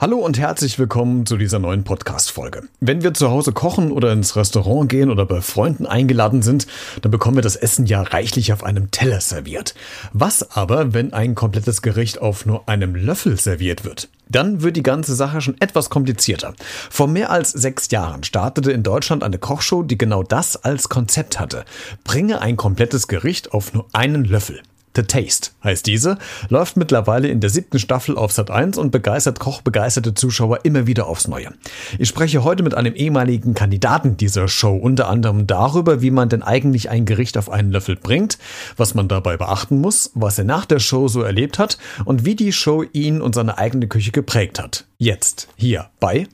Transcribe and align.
Hallo 0.00 0.16
und 0.16 0.38
herzlich 0.38 0.78
willkommen 0.78 1.26
zu 1.26 1.36
dieser 1.36 1.58
neuen 1.58 1.84
Podcast-Folge. 1.84 2.62
Wenn 2.80 3.02
wir 3.02 3.12
zu 3.12 3.30
Hause 3.30 3.52
kochen 3.52 3.92
oder 3.92 4.14
ins 4.14 4.34
Restaurant 4.34 4.88
gehen 4.88 5.10
oder 5.10 5.26
bei 5.26 5.42
Freunden 5.42 5.84
eingeladen 5.84 6.40
sind, 6.40 6.66
dann 7.02 7.10
bekommen 7.10 7.36
wir 7.36 7.42
das 7.42 7.54
Essen 7.54 7.84
ja 7.84 8.00
reichlich 8.00 8.54
auf 8.54 8.64
einem 8.64 8.90
Teller 8.90 9.20
serviert. 9.20 9.74
Was 10.14 10.56
aber, 10.56 10.94
wenn 10.94 11.12
ein 11.12 11.34
komplettes 11.34 11.82
Gericht 11.82 12.18
auf 12.18 12.46
nur 12.46 12.66
einem 12.66 12.94
Löffel 12.94 13.38
serviert 13.38 13.84
wird? 13.84 14.08
Dann 14.30 14.62
wird 14.62 14.78
die 14.78 14.82
ganze 14.82 15.14
Sache 15.14 15.42
schon 15.42 15.60
etwas 15.60 15.90
komplizierter. 15.90 16.54
Vor 16.88 17.06
mehr 17.06 17.28
als 17.28 17.50
sechs 17.50 17.90
Jahren 17.90 18.24
startete 18.24 18.72
in 18.72 18.82
Deutschland 18.82 19.22
eine 19.22 19.36
Kochshow, 19.36 19.82
die 19.82 19.98
genau 19.98 20.22
das 20.22 20.56
als 20.56 20.88
Konzept 20.88 21.38
hatte. 21.38 21.66
Bringe 22.04 22.40
ein 22.40 22.56
komplettes 22.56 23.06
Gericht 23.06 23.52
auf 23.52 23.74
nur 23.74 23.86
einen 23.92 24.24
Löffel. 24.24 24.62
The 24.96 25.02
Taste 25.02 25.50
heißt 25.62 25.86
diese, 25.86 26.18
läuft 26.48 26.76
mittlerweile 26.76 27.28
in 27.28 27.40
der 27.40 27.50
siebten 27.50 27.78
Staffel 27.78 28.16
auf 28.16 28.32
Sat 28.32 28.50
1 28.50 28.76
und 28.76 28.90
begeistert 28.90 29.38
kochbegeisterte 29.38 30.14
Zuschauer 30.14 30.60
immer 30.64 30.86
wieder 30.86 31.06
aufs 31.06 31.28
Neue. 31.28 31.50
Ich 31.98 32.08
spreche 32.08 32.42
heute 32.42 32.62
mit 32.64 32.74
einem 32.74 32.94
ehemaligen 32.94 33.54
Kandidaten 33.54 34.16
dieser 34.16 34.48
Show 34.48 34.74
unter 34.74 35.08
anderem 35.08 35.46
darüber, 35.46 36.02
wie 36.02 36.10
man 36.10 36.28
denn 36.28 36.42
eigentlich 36.42 36.90
ein 36.90 37.04
Gericht 37.04 37.38
auf 37.38 37.50
einen 37.50 37.70
Löffel 37.70 37.96
bringt, 37.96 38.38
was 38.76 38.94
man 38.94 39.06
dabei 39.06 39.36
beachten 39.36 39.80
muss, 39.80 40.10
was 40.14 40.38
er 40.38 40.44
nach 40.44 40.66
der 40.66 40.80
Show 40.80 41.06
so 41.06 41.22
erlebt 41.22 41.58
hat 41.58 41.78
und 42.04 42.24
wie 42.24 42.34
die 42.34 42.52
Show 42.52 42.84
ihn 42.92 43.20
und 43.20 43.34
seine 43.34 43.58
eigene 43.58 43.86
Küche 43.86 44.10
geprägt 44.10 44.58
hat. 44.58 44.86
Jetzt 44.98 45.48
hier 45.56 45.88
bei 46.00 46.26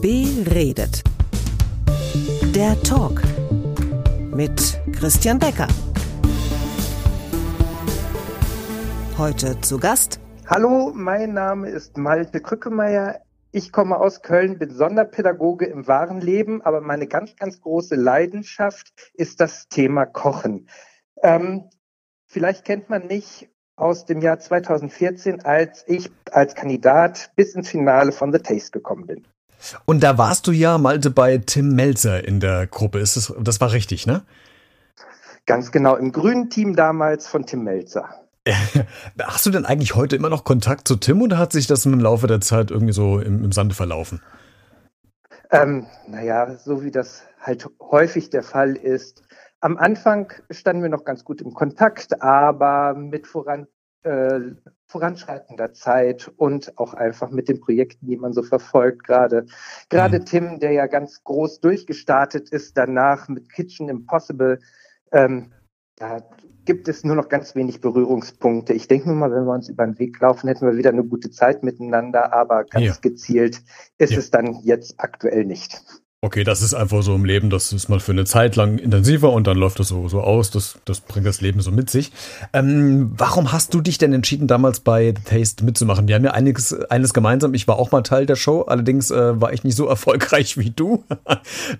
Beredet. 0.00 1.02
Der 2.54 2.80
Talk 2.82 3.22
mit 4.34 4.80
Christian 5.00 5.38
Becker. 5.38 5.66
Heute 9.16 9.58
zu 9.62 9.78
Gast. 9.78 10.20
Hallo, 10.46 10.92
mein 10.94 11.32
Name 11.32 11.70
ist 11.70 11.96
Malte 11.96 12.42
Krückemeier. 12.42 13.22
Ich 13.50 13.72
komme 13.72 13.96
aus 13.96 14.20
Köln, 14.20 14.58
bin 14.58 14.74
Sonderpädagoge 14.74 15.64
im 15.64 15.88
wahren 15.88 16.20
Leben, 16.20 16.60
aber 16.60 16.82
meine 16.82 17.06
ganz, 17.06 17.34
ganz 17.36 17.62
große 17.62 17.94
Leidenschaft 17.94 18.92
ist 19.14 19.40
das 19.40 19.68
Thema 19.68 20.04
Kochen. 20.04 20.68
Ähm, 21.22 21.70
vielleicht 22.26 22.66
kennt 22.66 22.90
man 22.90 23.06
mich 23.06 23.48
aus 23.76 24.04
dem 24.04 24.20
Jahr 24.20 24.38
2014, 24.38 25.46
als 25.46 25.82
ich 25.88 26.10
als 26.30 26.54
Kandidat 26.54 27.30
bis 27.36 27.54
ins 27.54 27.70
Finale 27.70 28.12
von 28.12 28.34
The 28.34 28.40
Taste 28.40 28.70
gekommen 28.70 29.06
bin. 29.06 29.26
Und 29.86 30.02
da 30.02 30.18
warst 30.18 30.46
du 30.46 30.52
ja, 30.52 30.76
Malte, 30.76 31.10
bei 31.10 31.38
Tim 31.38 31.74
Melzer 31.74 32.22
in 32.22 32.38
der 32.38 32.66
Gruppe. 32.66 32.98
Ist 32.98 33.16
das, 33.16 33.32
das 33.40 33.62
war 33.62 33.72
richtig, 33.72 34.06
ne? 34.06 34.26
Ganz 35.50 35.72
genau, 35.72 35.96
im 35.96 36.12
grünen 36.12 36.48
Team 36.48 36.76
damals 36.76 37.26
von 37.26 37.44
Tim 37.44 37.64
Melzer. 37.64 38.08
Hast 39.20 39.46
du 39.46 39.50
denn 39.50 39.66
eigentlich 39.66 39.96
heute 39.96 40.14
immer 40.14 40.28
noch 40.28 40.44
Kontakt 40.44 40.86
zu 40.86 40.94
Tim 40.94 41.20
oder 41.22 41.38
hat 41.38 41.50
sich 41.50 41.66
das 41.66 41.84
im 41.86 41.98
Laufe 41.98 42.28
der 42.28 42.40
Zeit 42.40 42.70
irgendwie 42.70 42.92
so 42.92 43.18
im, 43.18 43.42
im 43.42 43.50
Sande 43.50 43.74
verlaufen? 43.74 44.22
Ähm, 45.50 45.86
naja, 46.06 46.56
so 46.56 46.84
wie 46.84 46.92
das 46.92 47.24
halt 47.40 47.68
häufig 47.80 48.30
der 48.30 48.44
Fall 48.44 48.76
ist. 48.76 49.24
Am 49.58 49.76
Anfang 49.76 50.32
standen 50.50 50.82
wir 50.82 50.88
noch 50.88 51.04
ganz 51.04 51.24
gut 51.24 51.40
im 51.42 51.52
Kontakt, 51.52 52.22
aber 52.22 52.94
mit 52.94 53.26
voran, 53.26 53.66
äh, 54.04 54.38
voranschreitender 54.86 55.72
Zeit 55.72 56.30
und 56.36 56.78
auch 56.78 56.94
einfach 56.94 57.30
mit 57.30 57.48
den 57.48 57.58
Projekten, 57.58 58.06
die 58.06 58.16
man 58.16 58.32
so 58.32 58.44
verfolgt, 58.44 59.02
gerade 59.02 59.46
gerade 59.88 60.20
mhm. 60.20 60.24
Tim, 60.26 60.60
der 60.60 60.70
ja 60.70 60.86
ganz 60.86 61.24
groß 61.24 61.58
durchgestartet 61.58 62.50
ist, 62.50 62.76
danach 62.76 63.26
mit 63.26 63.52
Kitchen 63.52 63.88
Impossible, 63.88 64.60
ähm, 65.12 65.52
da 65.96 66.22
gibt 66.64 66.88
es 66.88 67.04
nur 67.04 67.16
noch 67.16 67.28
ganz 67.28 67.54
wenig 67.54 67.80
Berührungspunkte. 67.80 68.72
Ich 68.72 68.88
denke 68.88 69.08
nur 69.08 69.16
mal, 69.16 69.32
wenn 69.32 69.44
wir 69.44 69.52
uns 69.52 69.68
über 69.68 69.84
den 69.84 69.98
Weg 69.98 70.20
laufen, 70.20 70.48
hätten 70.48 70.66
wir 70.66 70.76
wieder 70.76 70.90
eine 70.90 71.04
gute 71.04 71.30
Zeit 71.30 71.62
miteinander, 71.62 72.32
aber 72.32 72.64
ganz 72.64 72.86
ja. 72.86 72.94
gezielt 73.00 73.62
ist 73.98 74.12
ja. 74.12 74.18
es 74.18 74.30
dann 74.30 74.60
jetzt 74.62 74.94
aktuell 74.98 75.44
nicht. 75.44 75.82
Okay, 76.22 76.44
das 76.44 76.60
ist 76.60 76.74
einfach 76.74 77.02
so 77.02 77.14
im 77.14 77.24
Leben, 77.24 77.48
das 77.48 77.72
ist 77.72 77.88
mal 77.88 77.98
für 77.98 78.12
eine 78.12 78.26
Zeit 78.26 78.54
lang 78.54 78.76
intensiver 78.76 79.32
und 79.32 79.46
dann 79.46 79.56
läuft 79.56 79.80
das 79.80 79.88
so, 79.88 80.06
so 80.06 80.20
aus, 80.20 80.50
das, 80.50 80.78
das 80.84 81.00
bringt 81.00 81.26
das 81.26 81.40
Leben 81.40 81.62
so 81.62 81.70
mit 81.70 81.88
sich. 81.88 82.12
Ähm, 82.52 83.12
warum 83.16 83.52
hast 83.52 83.72
du 83.72 83.80
dich 83.80 83.96
denn 83.96 84.12
entschieden, 84.12 84.46
damals 84.46 84.80
bei 84.80 85.14
The 85.16 85.22
Taste 85.24 85.64
mitzumachen? 85.64 86.08
Wir 86.08 86.16
haben 86.16 86.24
ja 86.24 86.32
einiges, 86.32 86.74
eines 86.90 87.14
gemeinsam, 87.14 87.54
ich 87.54 87.66
war 87.68 87.78
auch 87.78 87.90
mal 87.90 88.02
Teil 88.02 88.26
der 88.26 88.36
Show, 88.36 88.60
allerdings 88.60 89.10
äh, 89.10 89.40
war 89.40 89.54
ich 89.54 89.64
nicht 89.64 89.76
so 89.76 89.86
erfolgreich 89.88 90.58
wie 90.58 90.68
du. 90.68 91.04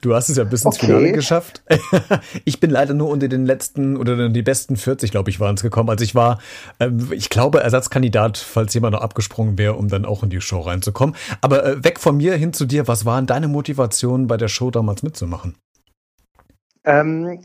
du 0.01 0.15
hast 0.15 0.31
es 0.31 0.39
ja 0.39 0.45
bis 0.45 0.65
ins 0.65 0.77
okay. 0.77 0.87
Finale 0.87 1.13
geschafft. 1.13 1.63
ich 2.47 2.61
bin 2.61 2.71
leider 2.71 2.95
nur 2.95 3.11
unter 3.11 3.29
den 3.29 3.45
letzten 3.45 3.99
oder 3.99 4.31
die 4.31 4.43
besten 4.43 4.77
40, 4.77 5.11
glaube 5.11 5.29
ich, 5.29 5.39
waren 5.39 5.57
es 5.57 5.63
gekommen. 5.63 5.91
Also 5.91 6.03
ich 6.03 6.15
war, 6.15 6.39
äh, 6.79 6.89
ich 7.11 7.29
glaube, 7.29 7.61
Ersatzkandidat, 7.61 8.39
falls 8.39 8.73
jemand 8.73 8.95
noch 8.95 9.03
abgesprungen 9.03 9.59
wäre, 9.59 9.75
um 9.75 9.89
dann 9.89 10.07
auch 10.07 10.23
in 10.23 10.31
die 10.31 10.41
Show 10.41 10.61
reinzukommen. 10.61 11.15
Aber 11.43 11.63
äh, 11.63 11.85
weg 11.85 12.01
von 12.01 12.17
mir 12.17 12.37
hin 12.37 12.55
zu 12.55 12.65
dir, 12.65 12.89
was 12.89 13.05
waren 13.05 13.27
deine 13.27 13.47
Motivationen? 13.47 14.30
Bei 14.31 14.37
der 14.37 14.49
Show 14.49 14.71
damals 14.71 15.03
mitzumachen? 15.03 15.57
Ähm, 16.85 17.43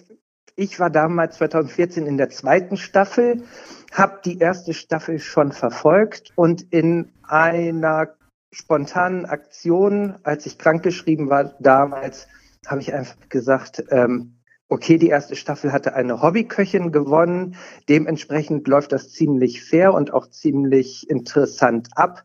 ich 0.55 0.79
war 0.79 0.91
damals 0.91 1.37
2014 1.37 2.05
in 2.05 2.17
der 2.17 2.29
zweiten 2.29 2.77
Staffel, 2.77 3.43
habe 3.91 4.21
die 4.23 4.37
erste 4.37 4.73
Staffel 4.75 5.17
schon 5.17 5.51
verfolgt 5.51 6.31
und 6.35 6.61
in 6.71 7.11
einer 7.23 8.13
spontanen 8.53 9.25
Aktion, 9.25 10.15
als 10.21 10.45
ich 10.45 10.59
krankgeschrieben 10.59 11.27
war 11.27 11.55
damals, 11.59 12.27
habe 12.67 12.81
ich 12.81 12.93
einfach 12.93 13.17
gesagt, 13.29 13.83
ähm, 13.89 14.37
okay, 14.69 14.99
die 14.99 15.09
erste 15.09 15.35
Staffel 15.35 15.73
hatte 15.73 15.95
eine 15.95 16.21
Hobbyköchin 16.21 16.91
gewonnen, 16.91 17.55
dementsprechend 17.89 18.67
läuft 18.67 18.91
das 18.91 19.11
ziemlich 19.11 19.63
fair 19.63 19.91
und 19.93 20.13
auch 20.13 20.29
ziemlich 20.29 21.09
interessant 21.09 21.89
ab 21.95 22.23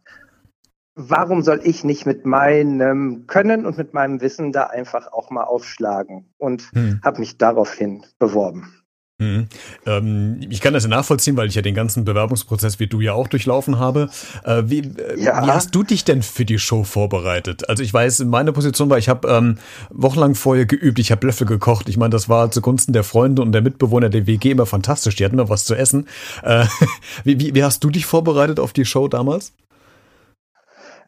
warum 0.95 1.43
soll 1.43 1.61
ich 1.65 1.85
nicht 1.85 2.07
mit 2.07 2.27
meinem 2.27 3.27
Können 3.27 3.67
und 3.67 3.79
mit 3.79 3.95
meinem 3.95 4.21
Wissen 4.21 4.53
da 4.53 4.65
einfach 4.65 5.13
auch 5.13 5.31
mal 5.31 5.45
aufschlagen? 5.45 6.33
Und 6.39 6.71
hm. 6.73 7.01
habe 7.03 7.21
mich 7.21 7.39
daraufhin 7.39 8.05
beworben. 8.19 8.81
Mhm. 9.21 9.49
Ähm, 9.87 10.41
ich 10.49 10.63
kann 10.63 10.73
das 10.73 10.85
ja 10.85 10.89
nachvollziehen, 10.89 11.37
weil 11.37 11.49
ich 11.49 11.55
ja 11.55 11.61
den 11.61 11.75
ganzen 11.75 12.05
Bewerbungsprozess 12.05 12.81
wie 12.81 12.87
du 12.87 13.01
ja 13.01 13.13
auch 13.13 13.29
durchlaufen 13.29 13.79
habe. 13.79 14.09
Äh, 14.45 14.63
wie, 14.67 14.79
äh, 14.79 15.21
ja. 15.21 15.45
wie, 15.45 15.51
hast 15.51 15.75
du 15.75 15.83
dich 15.83 16.05
denn 16.05 16.23
für 16.23 16.47
die 16.47 16.59
Show 16.59 16.85
vorbereitet? 16.85 17.69
Also 17.69 17.83
ich 17.83 17.93
weiß, 17.93 18.21
meine 18.25 18.53
Position 18.53 18.89
war, 18.89 18.97
ich 18.97 19.11
habe 19.11 19.29
ähm, 19.29 19.59
wochenlang 19.91 20.35
vorher 20.35 20.65
geübt, 20.65 20.99
ich 20.99 21.13
habe 21.13 21.27
Löffel 21.27 21.47
gekocht. 21.47 21.91
Ich 21.91 21.99
meine, 21.99 22.11
das 22.11 22.31
war 22.31 22.51
zugunsten 22.51 22.95
der 22.95 23.05
Freunde 23.05 23.43
und 23.43 23.53
der 23.53 23.61
Mitbewohner 23.61 24.09
der 24.09 24.27
WG 24.27 24.53
immer 24.53 24.67
fantastisch. 24.67 25.17
Die 25.17 25.25
hatten 25.25 25.35
immer 25.39 25.51
was 25.51 25.65
zu 25.65 25.75
essen. 25.75 26.09
Äh, 26.43 26.65
wie, 27.25 27.39
wie, 27.39 27.55
wie 27.55 27.63
hast 27.63 27.85
du 27.85 27.91
dich 27.91 28.07
vorbereitet 28.07 28.59
auf 28.59 28.73
die 28.73 28.87
Show 28.87 29.07
damals? 29.07 29.53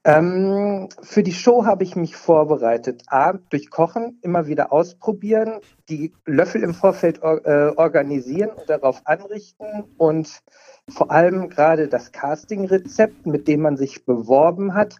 Ähm, 0.05 0.89
für 1.01 1.23
die 1.23 1.33
Show 1.33 1.65
habe 1.65 1.85
ich 1.85 1.95
mich 1.95 2.17
vorbereitet. 2.17 3.05
A, 3.07 3.35
durch 3.35 3.71
Kochen, 3.71 4.19
immer 4.23 4.49
wieder 4.49 4.73
ausprobieren, 4.73 5.61
die 5.89 6.13
Löffel 6.27 6.65
im 6.65 6.75
Vorfeld 6.75 7.23
or 7.23 7.47
äh, 7.47 7.73
organisieren 7.77 8.51
und 8.51 8.69
darauf 8.69 9.03
anrichten 9.05 9.85
und 9.99 10.43
vor 10.89 11.13
allem 11.13 11.49
gerade 11.49 11.87
das 11.87 12.11
Casting-Rezept, 12.11 13.27
mit 13.27 13.47
dem 13.47 13.61
man 13.61 13.77
sich 13.77 14.05
beworben 14.05 14.75
hat, 14.75 14.97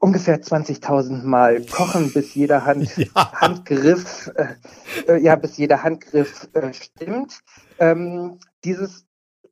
ungefähr 0.00 0.40
20.000 0.40 1.22
Mal 1.22 1.64
kochen, 1.66 2.12
bis 2.12 2.34
jeder 2.34 2.64
Hand, 2.64 2.96
ja. 2.96 3.32
Handgriff, 3.32 4.32
äh, 4.36 4.54
äh, 5.08 5.22
ja, 5.22 5.36
bis 5.36 5.56
jeder 5.58 5.82
Handgriff 5.82 6.48
äh, 6.54 6.72
stimmt. 6.72 7.40
Ähm, 7.78 8.38
dieses 8.64 9.05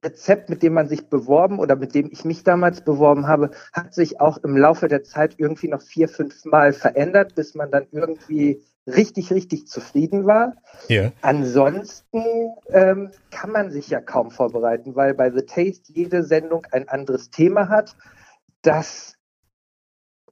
Rezept, 0.05 0.51
mit 0.51 0.63
dem 0.63 0.75
man 0.75 0.89
sich 0.89 1.09
beworben 1.09 1.59
oder 1.59 1.77
mit 1.77 1.95
dem 1.95 2.11
ich 2.13 2.25
mich 2.25 2.45
damals 2.45 2.83
beworben 2.83 3.27
habe, 3.27 3.51
hat 3.73 3.95
sich 3.95 4.21
auch 4.21 4.39
im 4.39 4.57
Laufe 4.57 4.89
der 4.89 5.03
Zeit 5.03 5.35
irgendwie 5.39 5.69
noch 5.69 5.83
vier, 5.83 6.09
fünf 6.09 6.45
Mal 6.45 6.73
verändert, 6.73 7.35
bis 7.35 7.55
man 7.55 7.71
dann 7.71 7.87
irgendwie 7.91 8.63
richtig, 8.87 9.33
richtig 9.33 9.67
zufrieden 9.67 10.27
war. 10.27 10.55
Ja. 10.89 11.13
Ansonsten 11.23 12.23
ähm, 12.69 13.11
kann 13.31 13.51
man 13.51 13.71
sich 13.71 13.89
ja 13.89 14.01
kaum 14.01 14.31
vorbereiten, 14.31 14.95
weil 14.95 15.15
bei 15.15 15.31
The 15.31 15.43
Taste 15.43 15.93
jede 15.93 16.23
Sendung 16.23 16.67
ein 16.71 16.89
anderes 16.89 17.31
Thema 17.31 17.69
hat, 17.69 17.97
das 18.63 19.17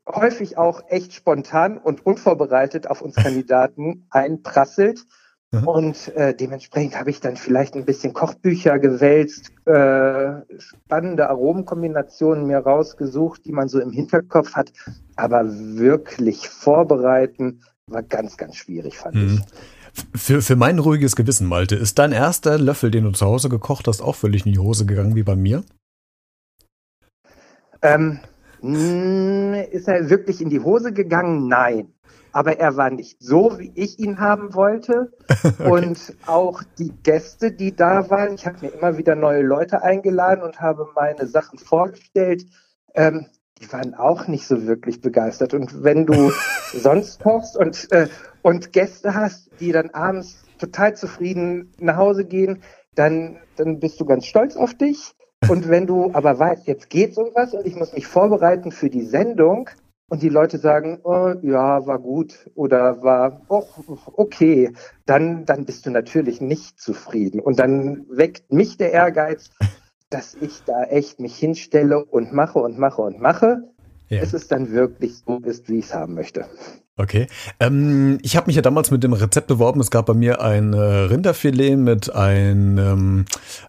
häufig 0.07 0.59
auch 0.59 0.83
echt 0.89 1.15
spontan 1.15 1.79
und 1.79 2.05
unvorbereitet 2.05 2.87
auf 2.87 3.03
uns 3.03 3.15
Kandidaten 3.23 4.07
einprasselt. 4.11 5.07
Mhm. 5.53 5.69
Und 5.69 6.09
äh, 6.17 6.35
dementsprechend 6.35 6.99
habe 6.99 7.11
ich 7.11 7.21
dann 7.21 7.37
vielleicht 7.37 7.75
ein 7.75 7.85
bisschen 7.85 8.15
Kochbücher 8.15 8.79
gewälzt, 8.79 9.53
äh, 9.67 10.41
spannende 10.59 11.29
Aromenkombinationen 11.29 12.47
mir 12.47 12.59
rausgesucht, 12.59 13.45
die 13.45 13.53
man 13.53 13.69
so 13.69 13.79
im 13.79 13.91
Hinterkopf 13.91 14.55
hat. 14.55 14.73
Aber 15.15 15.45
wirklich 15.47 16.49
vorbereiten 16.49 17.61
war 17.87 18.03
ganz, 18.03 18.39
ganz 18.39 18.57
schwierig, 18.57 18.99
fand 18.99 19.15
mhm. 19.15 19.35
ich. 19.35 19.41
Für, 20.19 20.41
für 20.41 20.57
mein 20.57 20.79
ruhiges 20.79 21.17
Gewissen, 21.17 21.47
Malte, 21.47 21.77
ist 21.77 21.99
dein 21.99 22.13
erster 22.13 22.59
Löffel, 22.59 22.91
den 22.91 23.05
du 23.05 23.11
zu 23.11 23.27
Hause 23.27 23.51
gekocht 23.51 23.87
hast, 23.89 24.01
auch 24.01 24.15
völlig 24.15 24.47
in 24.47 24.53
die 24.53 24.59
Hose 24.59 24.87
gegangen 24.87 25.15
wie 25.15 25.23
bei 25.23 25.37
mir? 25.37 25.65
Ähm, 27.83 28.21
ist 28.63 29.89
er 29.89 30.09
wirklich 30.09 30.41
in 30.41 30.49
die 30.49 30.61
Hose 30.61 30.95
gegangen? 30.95 31.47
Nein. 31.47 31.92
Aber 32.33 32.59
er 32.59 32.77
war 32.77 32.91
nicht 32.91 33.19
so, 33.21 33.59
wie 33.59 33.73
ich 33.75 33.99
ihn 33.99 34.19
haben 34.19 34.55
wollte. 34.55 35.13
okay. 35.45 35.71
Und 35.71 36.15
auch 36.27 36.63
die 36.79 36.93
Gäste, 37.03 37.53
die 37.53 37.77
da 37.77 38.11
waren, 38.11 38.35
ich 38.35 38.47
habe 38.47 38.59
mir 38.63 38.73
immer 38.73 38.99
wieder 38.99 39.15
neue 39.15 39.43
Leute 39.43 39.83
eingeladen 39.83 40.43
und 40.43 40.61
habe 40.61 40.89
meine 40.95 41.27
Sachen 41.27 41.59
vorgestellt. 41.59 42.47
Ähm, 42.95 43.27
die 43.61 43.73
waren 43.73 43.95
auch 43.95 44.27
nicht 44.27 44.47
so 44.47 44.67
wirklich 44.67 45.01
begeistert. 45.01 45.55
Und 45.55 45.85
wenn 45.85 46.07
du 46.07 46.33
sonst 46.73 47.23
kochst 47.23 47.57
und, 47.57 47.91
äh, 47.93 48.09
und 48.43 48.73
Gäste 48.73 49.15
hast, 49.15 49.51
die 49.61 49.73
dann 49.73 49.91
abends 49.91 50.43
total 50.59 50.97
zufrieden 50.97 51.73
nach 51.79 51.97
Hause 51.97 52.25
gehen, 52.25 52.63
dann, 52.95 53.39
dann 53.57 53.79
bist 53.79 54.01
du 54.01 54.05
ganz 54.05 54.27
stolz 54.27 54.57
auf 54.57 54.75
dich. 54.75 55.15
Und 55.49 55.69
wenn 55.69 55.89
du 55.89 56.11
aber 56.13 56.39
weißt, 56.39 56.69
jetzt 56.69 56.89
geht's 56.89 57.19
um 57.19 57.31
was 57.35 57.53
und 57.53 57.67
ich 57.67 57.75
muss 57.75 57.93
mich 57.93 58.07
vorbereiten 58.07 58.71
für 58.71 58.89
die 58.89 59.03
Sendung 59.03 59.69
und 60.13 60.23
die 60.23 60.29
Leute 60.29 60.59
sagen, 60.59 60.99
oh, 61.05 61.33
ja, 61.41 61.87
war 61.87 61.99
gut 61.99 62.51
oder 62.55 63.03
war 63.03 63.41
oh, 63.49 63.65
okay, 64.13 64.71
dann, 65.07 65.47
dann 65.47 65.65
bist 65.65 65.87
du 65.87 65.91
natürlich 65.91 66.43
nicht 66.43 66.79
zufrieden. 66.79 67.41
Und 67.41 67.59
dann 67.59 68.05
weckt 68.11 68.53
mich 68.53 68.77
der 68.77 68.93
Ehrgeiz, 68.93 69.49
dass 70.11 70.35
ich 70.35 70.65
da 70.67 70.85
echt 70.85 71.19
mich 71.19 71.35
hinstelle 71.37 72.05
und 72.05 72.35
mache 72.35 72.59
und 72.59 72.79
mache 72.79 73.01
und 73.01 73.23
mache, 73.23 73.63
ja. 74.11 74.21
bis 74.21 74.35
es 74.35 74.49
dann 74.49 74.71
wirklich 74.73 75.23
so 75.27 75.39
ist, 75.39 75.71
wie 75.71 75.79
ich 75.79 75.87
es 75.87 75.95
haben 75.95 76.13
möchte. 76.13 76.45
Okay. 76.99 77.27
Ähm, 77.59 78.19
ich 78.21 78.37
habe 78.37 78.49
mich 78.49 78.57
ja 78.57 78.61
damals 78.61 78.91
mit 78.91 79.03
dem 79.03 79.15
Rezept 79.15 79.47
beworben. 79.47 79.81
Es 79.81 79.91
gab 79.91 80.05
bei 80.05 80.15
mir 80.15 80.43
ein 80.43 80.75
äh, 80.75 80.79
Rinderfilet 80.79 81.77
mit 81.77 82.15
einem 82.15 83.25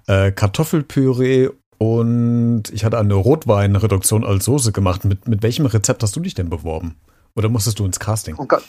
äh, 0.07 0.33
Kartoffelpüree 0.33 1.51
und 1.83 2.63
ich 2.71 2.85
hatte 2.85 2.97
eine 2.97 3.15
Rotweinreduktion 3.15 4.23
als 4.23 4.45
Soße 4.45 4.71
gemacht. 4.71 5.03
Mit, 5.03 5.27
mit 5.27 5.43
welchem 5.43 5.65
Rezept 5.65 6.01
hast 6.01 6.15
du 6.15 6.21
dich 6.21 6.33
denn 6.33 6.49
beworben? 6.49 6.95
Oder 7.35 7.49
musstest 7.49 7.79
du 7.79 7.85
ins 7.85 7.99
Casting? 7.99 8.35
Oh 8.37 8.45
Gott. 8.45 8.63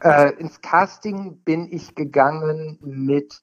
Äh, 0.00 0.32
ins 0.34 0.60
Casting 0.60 1.38
bin 1.44 1.66
ich 1.72 1.96
gegangen 1.96 2.78
mit 2.82 3.42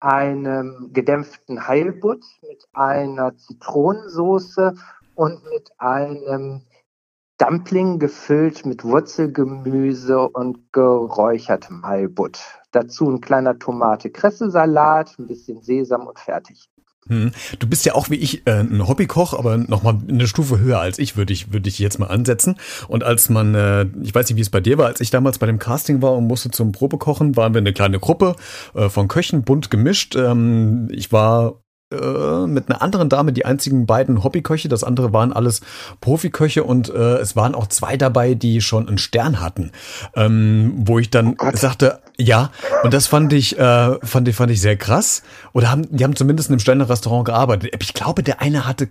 einem 0.00 0.90
gedämpften 0.92 1.68
Heilbutt, 1.68 2.24
mit 2.42 2.66
einer 2.72 3.36
Zitronensoße 3.36 4.74
und 5.14 5.44
mit 5.44 5.70
einem 5.78 6.62
Dumpling 7.38 8.00
gefüllt 8.00 8.66
mit 8.66 8.82
Wurzelgemüse 8.82 10.28
und 10.28 10.72
geräuchertem 10.72 11.86
Heilbutt. 11.86 12.40
Dazu 12.72 13.08
ein 13.08 13.20
kleiner 13.20 13.58
Tomate-Kresse-Salat, 13.58 15.16
ein 15.18 15.26
bisschen 15.28 15.62
Sesam 15.62 16.06
und 16.08 16.18
fertig. 16.18 16.68
Hm. 17.08 17.32
Du 17.58 17.66
bist 17.66 17.84
ja 17.84 17.94
auch 17.94 18.10
wie 18.10 18.16
ich 18.16 18.46
äh, 18.46 18.60
ein 18.60 18.86
Hobbykoch, 18.86 19.34
aber 19.34 19.56
nochmal 19.56 19.98
eine 20.08 20.26
Stufe 20.28 20.58
höher 20.60 20.80
als 20.80 20.98
ich, 20.98 21.16
würde 21.16 21.32
ich, 21.32 21.52
würde 21.52 21.68
ich 21.68 21.78
jetzt 21.78 21.98
mal 21.98 22.06
ansetzen. 22.06 22.56
Und 22.88 23.04
als 23.04 23.28
man, 23.28 23.54
äh, 23.54 23.86
ich 24.02 24.14
weiß 24.14 24.28
nicht, 24.28 24.36
wie 24.36 24.42
es 24.42 24.50
bei 24.50 24.60
dir 24.60 24.78
war, 24.78 24.86
als 24.86 25.00
ich 25.00 25.10
damals 25.10 25.38
bei 25.38 25.46
dem 25.46 25.58
Casting 25.58 26.02
war 26.02 26.14
und 26.14 26.26
musste 26.26 26.50
zum 26.50 26.72
Probekochen, 26.72 27.36
waren 27.36 27.54
wir 27.54 27.60
eine 27.60 27.72
kleine 27.72 27.98
Gruppe 27.98 28.36
äh, 28.74 28.88
von 28.88 29.08
Köchen, 29.08 29.42
bunt 29.42 29.70
gemischt. 29.70 30.14
Ähm, 30.14 30.88
ich 30.90 31.10
war 31.10 31.62
äh, 31.90 32.46
mit 32.46 32.70
einer 32.70 32.82
anderen 32.82 33.08
Dame 33.08 33.32
die 33.32 33.44
einzigen 33.44 33.86
beiden 33.86 34.22
Hobbyköche. 34.22 34.68
Das 34.68 34.84
andere 34.84 35.12
waren 35.12 35.32
alles 35.32 35.60
Profiköche 36.00 36.64
und 36.64 36.88
äh, 36.88 37.16
es 37.18 37.36
waren 37.36 37.54
auch 37.54 37.66
zwei 37.66 37.96
dabei, 37.96 38.34
die 38.34 38.60
schon 38.60 38.88
einen 38.88 38.98
Stern 38.98 39.40
hatten. 39.40 39.72
Ähm, 40.14 40.72
wo 40.76 40.98
ich 40.98 41.10
dann 41.10 41.36
oh 41.38 41.50
sagte, 41.52 42.00
ja, 42.16 42.50
und 42.82 42.94
das 42.94 43.06
fand 43.06 43.32
ich, 43.32 43.58
äh, 43.58 43.98
fand 44.02 44.28
ich, 44.28 44.36
fand 44.36 44.52
ich 44.52 44.60
sehr 44.60 44.76
krass. 44.76 45.22
Oder 45.52 45.70
haben, 45.70 45.86
die 45.90 46.04
haben 46.04 46.16
zumindest 46.16 46.48
in 46.48 46.54
einem 46.54 46.60
Sterne-Restaurant 46.60 47.24
gearbeitet. 47.24 47.74
Ich 47.80 47.94
glaube, 47.94 48.22
der 48.22 48.40
eine 48.40 48.66
hatte 48.66 48.88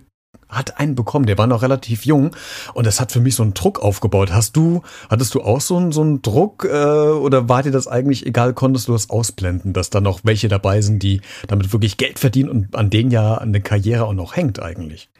hat 0.50 0.78
einen 0.78 0.94
bekommen, 0.94 1.26
der 1.26 1.38
war 1.38 1.46
noch 1.46 1.62
relativ 1.62 2.04
jung 2.04 2.36
und 2.74 2.86
das 2.86 3.00
hat 3.00 3.12
für 3.12 3.20
mich 3.20 3.36
so 3.36 3.42
einen 3.42 3.54
Druck 3.54 3.80
aufgebaut. 3.80 4.32
Hast 4.32 4.56
du, 4.56 4.82
hattest 5.08 5.34
du 5.34 5.42
auch 5.42 5.60
so 5.60 5.76
einen, 5.76 5.92
so 5.92 6.02
einen 6.02 6.22
Druck 6.22 6.64
äh, 6.64 6.68
oder 6.68 7.48
war 7.48 7.62
dir 7.62 7.72
das 7.72 7.86
eigentlich 7.86 8.26
egal, 8.26 8.54
konntest 8.54 8.88
du 8.88 8.92
das 8.92 9.10
ausblenden, 9.10 9.72
dass 9.72 9.90
da 9.90 10.00
noch 10.00 10.20
welche 10.24 10.48
dabei 10.48 10.80
sind, 10.80 11.02
die 11.02 11.20
damit 11.48 11.72
wirklich 11.72 11.96
Geld 11.96 12.18
verdienen 12.18 12.50
und 12.50 12.76
an 12.76 12.90
denen 12.90 13.10
ja 13.10 13.38
eine 13.38 13.60
Karriere 13.60 14.04
auch 14.04 14.12
noch 14.12 14.36
hängt 14.36 14.60
eigentlich? 14.60 15.10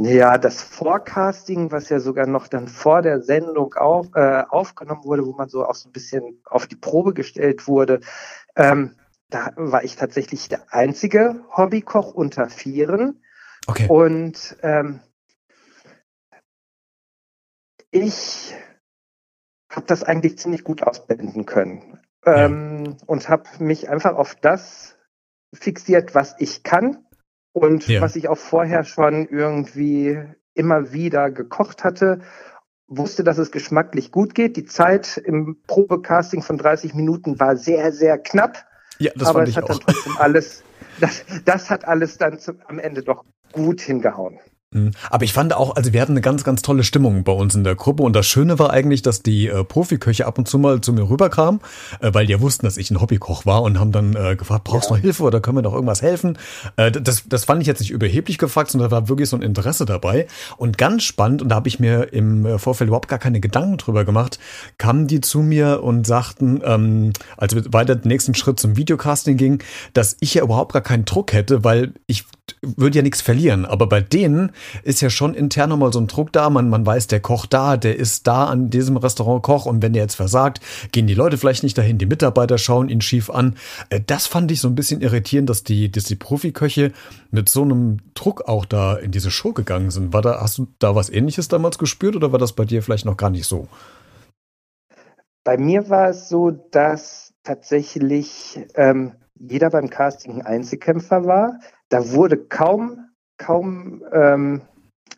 Ja, 0.00 0.38
das 0.38 0.62
Forecasting, 0.62 1.72
was 1.72 1.88
ja 1.88 1.98
sogar 1.98 2.26
noch 2.26 2.46
dann 2.46 2.68
vor 2.68 3.02
der 3.02 3.20
Sendung 3.20 3.74
auf, 3.74 4.06
äh, 4.14 4.44
aufgenommen 4.48 5.04
wurde, 5.04 5.26
wo 5.26 5.32
man 5.32 5.48
so 5.48 5.66
auch 5.66 5.74
so 5.74 5.88
ein 5.88 5.92
bisschen 5.92 6.40
auf 6.44 6.68
die 6.68 6.76
Probe 6.76 7.14
gestellt 7.14 7.66
wurde, 7.66 8.00
ähm, 8.54 8.94
da 9.30 9.50
war 9.56 9.82
ich 9.82 9.96
tatsächlich 9.96 10.48
der 10.48 10.72
einzige 10.72 11.40
Hobbykoch 11.54 12.14
unter 12.14 12.48
Vieren 12.48 13.20
Okay. 13.68 13.86
Und 13.86 14.56
ähm, 14.62 15.00
ich 17.90 18.54
habe 19.70 19.86
das 19.86 20.02
eigentlich 20.02 20.38
ziemlich 20.38 20.64
gut 20.64 20.82
ausblenden 20.82 21.44
können 21.44 22.00
ja. 22.24 22.46
ähm, 22.46 22.96
und 23.06 23.28
habe 23.28 23.44
mich 23.58 23.90
einfach 23.90 24.14
auf 24.14 24.34
das 24.36 24.96
fixiert, 25.52 26.14
was 26.14 26.34
ich 26.38 26.62
kann 26.62 27.06
und 27.52 27.86
ja. 27.88 28.00
was 28.00 28.16
ich 28.16 28.28
auch 28.28 28.38
vorher 28.38 28.84
schon 28.84 29.28
irgendwie 29.28 30.18
immer 30.54 30.92
wieder 30.92 31.30
gekocht 31.30 31.84
hatte. 31.84 32.20
Wusste, 32.86 33.22
dass 33.22 33.36
es 33.36 33.52
geschmacklich 33.52 34.12
gut 34.12 34.34
geht. 34.34 34.56
Die 34.56 34.64
Zeit 34.64 35.18
im 35.18 35.60
Probecasting 35.66 36.40
von 36.40 36.56
30 36.56 36.94
Minuten 36.94 37.38
war 37.38 37.58
sehr, 37.58 37.92
sehr 37.92 38.16
knapp. 38.16 38.64
Ja, 38.98 39.12
das 39.14 39.28
aber 39.28 39.40
fand 39.40 39.48
es 39.48 39.50
ich 39.50 39.56
hat 39.58 39.64
auch. 39.64 39.68
dann 39.68 39.80
trotzdem 39.80 40.16
alles, 40.16 40.64
das, 41.00 41.22
das 41.44 41.68
hat 41.68 41.84
alles 41.84 42.16
dann 42.16 42.38
zum, 42.38 42.62
am 42.66 42.78
Ende 42.78 43.02
doch 43.02 43.26
gut 43.52 43.80
hingehauen. 43.80 44.38
Mhm. 44.70 44.90
Aber 45.08 45.24
ich 45.24 45.32
fand 45.32 45.54
auch, 45.54 45.76
also 45.76 45.94
wir 45.94 46.02
hatten 46.02 46.12
eine 46.12 46.20
ganz, 46.20 46.44
ganz 46.44 46.60
tolle 46.60 46.84
Stimmung 46.84 47.24
bei 47.24 47.32
uns 47.32 47.54
in 47.54 47.64
der 47.64 47.74
Gruppe 47.74 48.02
und 48.02 48.14
das 48.14 48.26
Schöne 48.26 48.58
war 48.58 48.70
eigentlich, 48.70 49.00
dass 49.00 49.22
die 49.22 49.46
äh, 49.46 49.64
Profiköche 49.64 50.26
ab 50.26 50.36
und 50.36 50.46
zu 50.46 50.58
mal 50.58 50.82
zu 50.82 50.92
mir 50.92 51.08
rüberkamen, 51.08 51.60
äh, 52.00 52.12
weil 52.12 52.26
die 52.26 52.32
ja 52.32 52.40
wussten, 52.42 52.66
dass 52.66 52.76
ich 52.76 52.90
ein 52.90 53.00
Hobbykoch 53.00 53.46
war 53.46 53.62
und 53.62 53.80
haben 53.80 53.92
dann 53.92 54.14
äh, 54.14 54.36
gefragt, 54.36 54.64
brauchst 54.64 54.90
du 54.90 54.94
ja. 54.94 54.98
noch 54.98 55.02
Hilfe 55.02 55.22
oder 55.22 55.40
können 55.40 55.56
wir 55.56 55.62
noch 55.62 55.72
irgendwas 55.72 56.02
helfen? 56.02 56.36
Äh, 56.76 56.92
das, 56.92 57.24
das 57.26 57.46
fand 57.46 57.62
ich 57.62 57.66
jetzt 57.66 57.80
nicht 57.80 57.90
überheblich 57.90 58.36
gefragt, 58.36 58.70
sondern 58.70 58.90
da 58.90 58.96
war 58.96 59.08
wirklich 59.08 59.30
so 59.30 59.36
ein 59.36 59.42
Interesse 59.42 59.86
dabei 59.86 60.26
und 60.58 60.76
ganz 60.76 61.02
spannend 61.02 61.40
und 61.40 61.48
da 61.48 61.54
habe 61.54 61.68
ich 61.68 61.80
mir 61.80 62.12
im 62.12 62.44
äh, 62.44 62.58
Vorfeld 62.58 62.88
überhaupt 62.88 63.08
gar 63.08 63.18
keine 63.18 63.40
Gedanken 63.40 63.78
drüber 63.78 64.04
gemacht, 64.04 64.38
kamen 64.76 65.06
die 65.06 65.22
zu 65.22 65.40
mir 65.40 65.82
und 65.82 66.06
sagten, 66.06 66.60
ähm, 66.62 67.14
als 67.38 67.54
wir 67.54 67.64
weiter 67.72 67.96
den 67.96 68.08
nächsten 68.08 68.34
Schritt 68.34 68.60
zum 68.60 68.76
Videocasting 68.76 69.38
ging, 69.38 69.62
dass 69.94 70.18
ich 70.20 70.34
ja 70.34 70.42
überhaupt 70.42 70.74
gar 70.74 70.82
keinen 70.82 71.06
Druck 71.06 71.32
hätte, 71.32 71.64
weil 71.64 71.94
ich 72.06 72.26
würde 72.62 72.98
ja 72.98 73.02
nichts 73.02 73.20
verlieren, 73.20 73.64
aber 73.64 73.86
bei 73.86 74.00
denen 74.00 74.52
ist 74.82 75.00
ja 75.00 75.10
schon 75.10 75.34
intern 75.34 75.70
nochmal 75.70 75.92
so 75.92 76.00
ein 76.00 76.06
Druck 76.06 76.32
da. 76.32 76.50
Man, 76.50 76.68
man 76.68 76.84
weiß, 76.84 77.06
der 77.06 77.20
Koch 77.20 77.46
da, 77.46 77.76
der 77.76 77.96
ist 77.96 78.26
da 78.26 78.46
an 78.46 78.70
diesem 78.70 78.96
Restaurant 78.96 79.42
Koch 79.42 79.66
und 79.66 79.82
wenn 79.82 79.92
der 79.92 80.02
jetzt 80.02 80.14
versagt, 80.14 80.60
gehen 80.92 81.06
die 81.06 81.14
Leute 81.14 81.38
vielleicht 81.38 81.62
nicht 81.62 81.78
dahin, 81.78 81.98
die 81.98 82.06
Mitarbeiter 82.06 82.58
schauen 82.58 82.88
ihn 82.88 83.00
schief 83.00 83.30
an. 83.30 83.56
Äh, 83.90 84.00
das 84.06 84.26
fand 84.26 84.50
ich 84.50 84.60
so 84.60 84.68
ein 84.68 84.74
bisschen 84.74 85.00
irritierend, 85.00 85.50
dass 85.50 85.64
die, 85.64 85.90
dass 85.90 86.04
die 86.04 86.16
Profiköche 86.16 86.92
mit 87.30 87.48
so 87.48 87.62
einem 87.62 87.98
Druck 88.14 88.48
auch 88.48 88.64
da 88.64 88.96
in 88.96 89.10
diese 89.10 89.30
Show 89.30 89.52
gegangen 89.52 89.90
sind. 89.90 90.12
War 90.12 90.22
da, 90.22 90.40
hast 90.40 90.58
du 90.58 90.68
da 90.78 90.94
was 90.94 91.10
ähnliches 91.10 91.48
damals 91.48 91.78
gespürt 91.78 92.16
oder 92.16 92.32
war 92.32 92.38
das 92.38 92.52
bei 92.52 92.64
dir 92.64 92.82
vielleicht 92.82 93.04
noch 93.04 93.16
gar 93.16 93.30
nicht 93.30 93.46
so? 93.46 93.68
Bei 95.44 95.56
mir 95.56 95.88
war 95.88 96.10
es 96.10 96.28
so, 96.28 96.50
dass 96.50 97.32
tatsächlich 97.42 98.60
ähm, 98.74 99.12
jeder 99.38 99.70
beim 99.70 99.90
Casting 99.90 100.40
ein 100.40 100.46
Einzelkämpfer 100.46 101.24
war. 101.24 101.60
Da 101.88 102.12
wurde 102.12 102.36
kaum 102.36 103.08
kaum 103.38 104.04
ähm, 104.12 104.62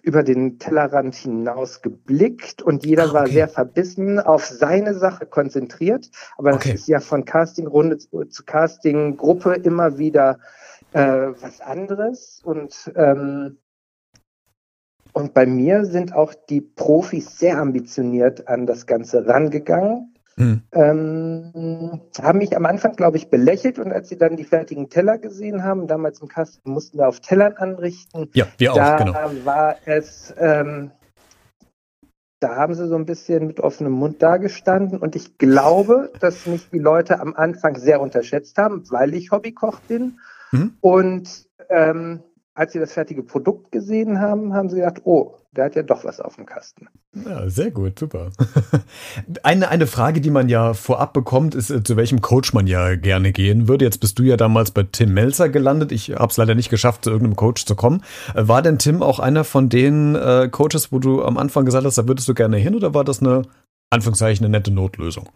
über 0.02 0.22
den 0.22 0.58
Tellerrand 0.58 1.14
hinaus 1.14 1.82
geblickt 1.82 2.62
und 2.62 2.86
jeder 2.86 3.04
ah, 3.04 3.06
okay. 3.06 3.14
war 3.14 3.26
sehr 3.26 3.48
verbissen 3.48 4.20
auf 4.20 4.46
seine 4.46 4.94
Sache 4.94 5.26
konzentriert. 5.26 6.10
Aber 6.38 6.54
okay. 6.54 6.72
das 6.72 6.82
ist 6.82 6.88
ja 6.88 7.00
von 7.00 7.24
Castingrunde 7.24 7.98
zu, 7.98 8.24
zu 8.24 8.44
Castinggruppe 8.44 9.54
immer 9.54 9.98
wieder 9.98 10.38
äh, 10.92 11.32
was 11.40 11.60
anderes. 11.60 12.40
Und, 12.44 12.92
ähm, 12.94 13.58
und 15.12 15.34
bei 15.34 15.44
mir 15.44 15.84
sind 15.84 16.14
auch 16.14 16.34
die 16.48 16.60
Profis 16.60 17.38
sehr 17.38 17.58
ambitioniert 17.58 18.48
an 18.48 18.66
das 18.66 18.86
Ganze 18.86 19.26
rangegangen. 19.26 20.14
Hm. 20.36 20.62
Ähm, 20.72 22.00
haben 22.20 22.38
mich 22.38 22.56
am 22.56 22.66
Anfang, 22.66 22.96
glaube 22.96 23.16
ich, 23.16 23.28
belächelt 23.28 23.78
und 23.78 23.92
als 23.92 24.08
sie 24.08 24.16
dann 24.16 24.36
die 24.36 24.44
fertigen 24.44 24.88
Teller 24.88 25.18
gesehen 25.18 25.64
haben, 25.64 25.86
damals 25.86 26.20
im 26.20 26.28
Kasten 26.28 26.70
mussten 26.70 26.98
wir 26.98 27.08
auf 27.08 27.20
Tellern 27.20 27.54
anrichten. 27.54 28.30
Ja, 28.32 28.46
wir 28.58 28.72
da 28.72 28.94
auch, 28.94 28.98
genau. 28.98 29.44
war 29.44 29.76
es, 29.84 30.32
ähm, 30.38 30.92
da 32.40 32.56
haben 32.56 32.74
sie 32.74 32.88
so 32.88 32.96
ein 32.96 33.04
bisschen 33.04 33.46
mit 33.46 33.60
offenem 33.60 33.92
Mund 33.92 34.22
dagestanden 34.22 34.98
und 34.98 35.14
ich 35.14 35.36
glaube, 35.36 36.10
dass 36.20 36.46
mich 36.46 36.70
die 36.70 36.78
Leute 36.78 37.20
am 37.20 37.34
Anfang 37.34 37.76
sehr 37.76 38.00
unterschätzt 38.00 38.56
haben, 38.56 38.84
weil 38.90 39.14
ich 39.14 39.30
Hobbykoch 39.30 39.80
bin. 39.80 40.20
Hm. 40.50 40.74
Und 40.80 41.48
ähm, 41.68 42.22
als 42.60 42.74
sie 42.74 42.78
das 42.78 42.92
fertige 42.92 43.22
Produkt 43.22 43.72
gesehen 43.72 44.20
haben, 44.20 44.52
haben 44.52 44.68
sie 44.68 44.76
gedacht, 44.76 45.00
oh, 45.04 45.34
der 45.52 45.64
hat 45.64 45.76
ja 45.76 45.82
doch 45.82 46.04
was 46.04 46.20
auf 46.20 46.36
dem 46.36 46.44
Kasten. 46.44 46.88
Ja, 47.14 47.48
sehr 47.48 47.70
gut, 47.70 47.98
super. 47.98 48.32
Eine, 49.42 49.70
eine 49.70 49.86
Frage, 49.86 50.20
die 50.20 50.28
man 50.28 50.50
ja 50.50 50.74
vorab 50.74 51.14
bekommt, 51.14 51.54
ist, 51.54 51.70
äh, 51.70 51.82
zu 51.82 51.96
welchem 51.96 52.20
Coach 52.20 52.52
man 52.52 52.66
ja 52.66 52.96
gerne 52.96 53.32
gehen 53.32 53.66
würde. 53.66 53.86
Jetzt 53.86 53.98
bist 53.98 54.18
du 54.18 54.24
ja 54.24 54.36
damals 54.36 54.72
bei 54.72 54.82
Tim 54.82 55.14
Melzer 55.14 55.48
gelandet. 55.48 55.90
Ich 55.90 56.10
habe 56.10 56.26
es 56.26 56.36
leider 56.36 56.54
nicht 56.54 56.68
geschafft, 56.68 57.04
zu 57.04 57.10
irgendeinem 57.10 57.36
Coach 57.36 57.64
zu 57.64 57.74
kommen. 57.74 58.02
Äh, 58.34 58.46
war 58.46 58.60
denn 58.60 58.78
Tim 58.78 59.02
auch 59.02 59.20
einer 59.20 59.44
von 59.44 59.70
den 59.70 60.14
äh, 60.14 60.50
Coaches, 60.50 60.92
wo 60.92 60.98
du 60.98 61.24
am 61.24 61.38
Anfang 61.38 61.64
gesagt 61.64 61.86
hast, 61.86 61.96
da 61.96 62.06
würdest 62.06 62.28
du 62.28 62.34
gerne 62.34 62.58
hin 62.58 62.74
oder 62.74 62.92
war 62.92 63.04
das 63.04 63.22
eine 63.22 63.44
Anführungszeichen 63.88 64.44
eine 64.44 64.58
nette 64.58 64.70
Notlösung. 64.70 65.30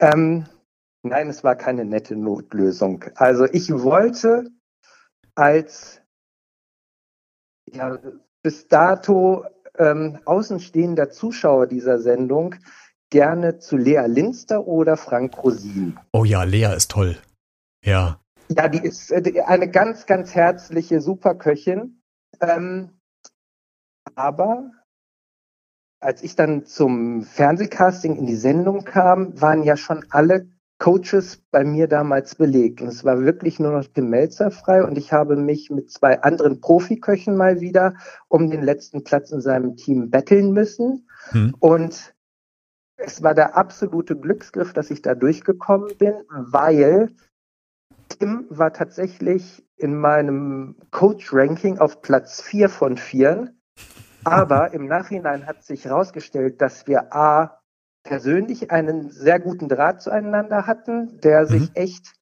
Ähm, 0.00 0.46
nein, 1.02 1.28
es 1.28 1.44
war 1.44 1.56
keine 1.56 1.84
nette 1.84 2.16
Notlösung. 2.16 3.04
Also 3.16 3.44
ich 3.52 3.70
wollte 3.70 4.50
als 5.34 6.00
ja, 7.72 7.98
bis 8.42 8.68
dato 8.68 9.44
ähm, 9.78 10.20
außenstehender 10.24 11.10
Zuschauer 11.10 11.66
dieser 11.66 11.98
Sendung 11.98 12.54
gerne 13.10 13.58
zu 13.58 13.76
Lea 13.76 14.06
Linster 14.06 14.66
oder 14.66 14.96
Frank 14.96 15.42
Rosin. 15.42 15.98
Oh 16.12 16.24
ja, 16.24 16.42
Lea 16.44 16.74
ist 16.76 16.90
toll. 16.90 17.16
Ja. 17.84 18.20
Ja, 18.48 18.68
die 18.68 18.84
ist 18.84 19.10
äh, 19.10 19.42
eine 19.46 19.70
ganz, 19.70 20.06
ganz 20.06 20.34
herzliche 20.34 21.00
Superköchin. 21.00 22.02
Ähm, 22.40 23.00
aber 24.14 24.70
als 26.00 26.22
ich 26.22 26.36
dann 26.36 26.66
zum 26.66 27.22
Fernsehcasting 27.22 28.16
in 28.16 28.26
die 28.26 28.36
Sendung 28.36 28.84
kam, 28.84 29.40
waren 29.40 29.62
ja 29.62 29.76
schon 29.76 30.04
alle 30.10 30.46
Coaches 30.78 31.42
bei 31.50 31.64
mir 31.64 31.86
damals 31.88 32.34
belegt. 32.34 32.80
Und 32.80 32.88
es 32.88 33.04
war 33.04 33.20
wirklich 33.20 33.60
nur 33.60 33.72
noch 33.72 33.86
Tim 33.86 34.10
Melzer 34.10 34.50
frei 34.50 34.84
und 34.84 34.98
ich 34.98 35.12
habe 35.12 35.36
mich 35.36 35.70
mit 35.70 35.90
zwei 35.90 36.20
anderen 36.22 36.60
Profiköchen 36.60 37.36
mal 37.36 37.60
wieder 37.60 37.94
um 38.28 38.50
den 38.50 38.62
letzten 38.62 39.04
Platz 39.04 39.30
in 39.30 39.40
seinem 39.40 39.76
Team 39.76 40.10
betteln 40.10 40.52
müssen. 40.52 41.08
Hm. 41.30 41.54
Und 41.60 42.14
es 42.96 43.22
war 43.22 43.34
der 43.34 43.56
absolute 43.56 44.16
Glücksgriff, 44.16 44.72
dass 44.72 44.90
ich 44.90 45.02
da 45.02 45.14
durchgekommen 45.14 45.96
bin, 45.98 46.14
weil 46.28 47.10
Tim 48.08 48.46
war 48.50 48.72
tatsächlich 48.72 49.64
in 49.76 49.98
meinem 49.98 50.76
Coach-Ranking 50.90 51.78
auf 51.78 52.02
Platz 52.02 52.40
vier 52.40 52.68
von 52.68 52.96
vier. 52.96 53.52
Aber 54.24 54.72
im 54.72 54.86
Nachhinein 54.86 55.46
hat 55.46 55.64
sich 55.64 55.84
herausgestellt, 55.84 56.60
dass 56.60 56.86
wir 56.86 57.14
A, 57.14 57.60
persönlich 58.04 58.70
einen 58.70 59.10
sehr 59.10 59.40
guten 59.40 59.68
Draht 59.68 60.02
zueinander 60.02 60.66
hatten, 60.66 61.20
der 61.20 61.42
mhm. 61.42 61.46
sich 61.48 61.70
echt 61.74 62.12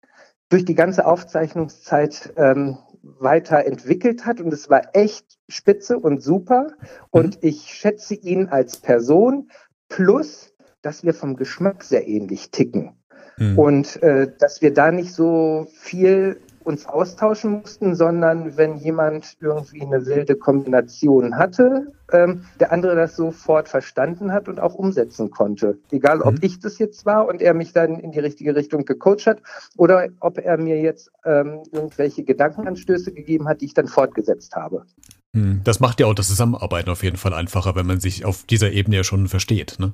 durch 0.49 0.65
die 0.65 0.75
ganze 0.75 1.07
Aufzeichnungszeit 1.07 2.33
ähm, 2.37 2.79
weiterentwickelt 3.03 4.25
hat. 4.25 4.41
Und 4.41 4.53
es 4.53 4.71
war 4.71 4.95
echt 4.95 5.39
spitze 5.49 5.99
und 5.99 6.23
super. 6.23 6.69
Und 7.11 7.43
mhm. 7.43 7.49
ich 7.49 7.62
schätze 7.62 8.15
ihn 8.15 8.49
als 8.49 8.77
Person 8.77 9.51
plus, 9.89 10.55
dass 10.83 11.05
wir 11.05 11.15
vom 11.15 11.37
Geschmack 11.37 11.85
sehr 11.85 12.07
ähnlich 12.07 12.51
ticken. 12.51 12.97
Mhm. 13.37 13.59
Und 13.59 14.03
äh, 14.03 14.31
dass 14.39 14.62
wir 14.62 14.73
da 14.73 14.93
nicht 14.93 15.12
so 15.12 15.67
viel 15.73 16.41
uns 16.64 16.87
austauschen 16.87 17.61
mussten, 17.61 17.95
sondern 17.95 18.57
wenn 18.57 18.76
jemand 18.76 19.37
irgendwie 19.40 19.83
eine 19.83 20.07
wilde 20.07 20.37
Kombination 20.37 21.37
hatte, 21.37 21.92
ähm, 22.12 22.45
der 22.61 22.73
andere 22.73 22.97
das 22.97 23.16
sofort 23.16 23.69
verstanden 23.69 24.33
hat 24.33 24.49
und 24.49 24.61
auch 24.61 24.75
umsetzen 24.75 25.31
konnte. 25.31 25.78
Egal, 25.90 26.21
ob 26.21 26.35
mhm. 26.35 26.40
ich 26.42 26.61
das 26.61 26.78
jetzt 26.78 27.07
war 27.07 27.26
und 27.26 27.42
er 27.42 27.54
mich 27.54 27.73
dann 27.73 27.99
in 27.99 28.12
die 28.12 28.21
richtige 28.21 28.54
Richtung 28.54 28.85
gecoacht 28.85 29.26
hat 29.26 29.42
oder 29.76 30.09
ob 30.21 30.38
er 30.38 30.59
mir 30.59 30.81
jetzt 30.81 31.11
ähm, 31.25 31.62
irgendwelche 31.73 32.25
Gedankenanstöße 32.25 33.12
gegeben 33.12 33.49
hat, 33.49 33.61
die 33.61 33.66
ich 33.66 33.75
dann 33.75 33.88
fortgesetzt 33.88 34.54
habe. 34.54 34.85
Mhm. 35.33 35.61
Das 35.64 35.81
macht 35.81 36.00
ja 36.00 36.07
auch 36.07 36.14
das 36.14 36.28
Zusammenarbeiten 36.28 36.90
auf 36.90 37.02
jeden 37.02 37.16
Fall 37.16 37.33
einfacher, 37.33 37.75
wenn 37.75 37.87
man 37.87 38.00
sich 38.00 38.25
auf 38.25 38.45
dieser 38.45 38.73
Ebene 38.73 38.97
ja 38.97 39.04
schon 39.04 39.28
versteht. 39.28 39.76
Ne? 39.78 39.92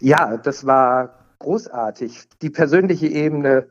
Ja, 0.00 0.36
das 0.36 0.66
war 0.66 1.14
großartig. 1.38 2.28
Die 2.42 2.50
persönliche 2.50 3.06
Ebene 3.06 3.66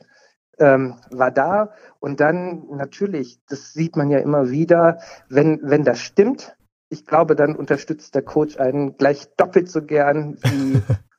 ähm, 0.60 0.96
war 1.12 1.32
da. 1.32 1.72
Und 2.00 2.20
dann 2.20 2.68
natürlich, 2.70 3.40
das 3.48 3.74
sieht 3.74 3.96
man 3.96 4.10
ja 4.10 4.20
immer 4.20 4.50
wieder, 4.50 5.00
wenn, 5.30 5.60
wenn 5.64 5.84
das 5.84 6.00
stimmt, 6.00 6.56
ich 6.90 7.06
glaube, 7.06 7.36
dann 7.36 7.56
unterstützt 7.56 8.16
der 8.16 8.22
Coach 8.22 8.58
einen 8.58 8.98
gleich 8.98 9.28
doppelt 9.36 9.70
so 9.70 9.82
gern 9.82 10.38
wie 10.44 10.82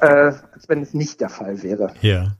äh, 0.00 0.06
als 0.06 0.68
wenn 0.68 0.82
es 0.82 0.94
nicht 0.94 1.20
der 1.20 1.28
Fall 1.28 1.62
wäre. 1.62 1.94
Ja. 2.00 2.36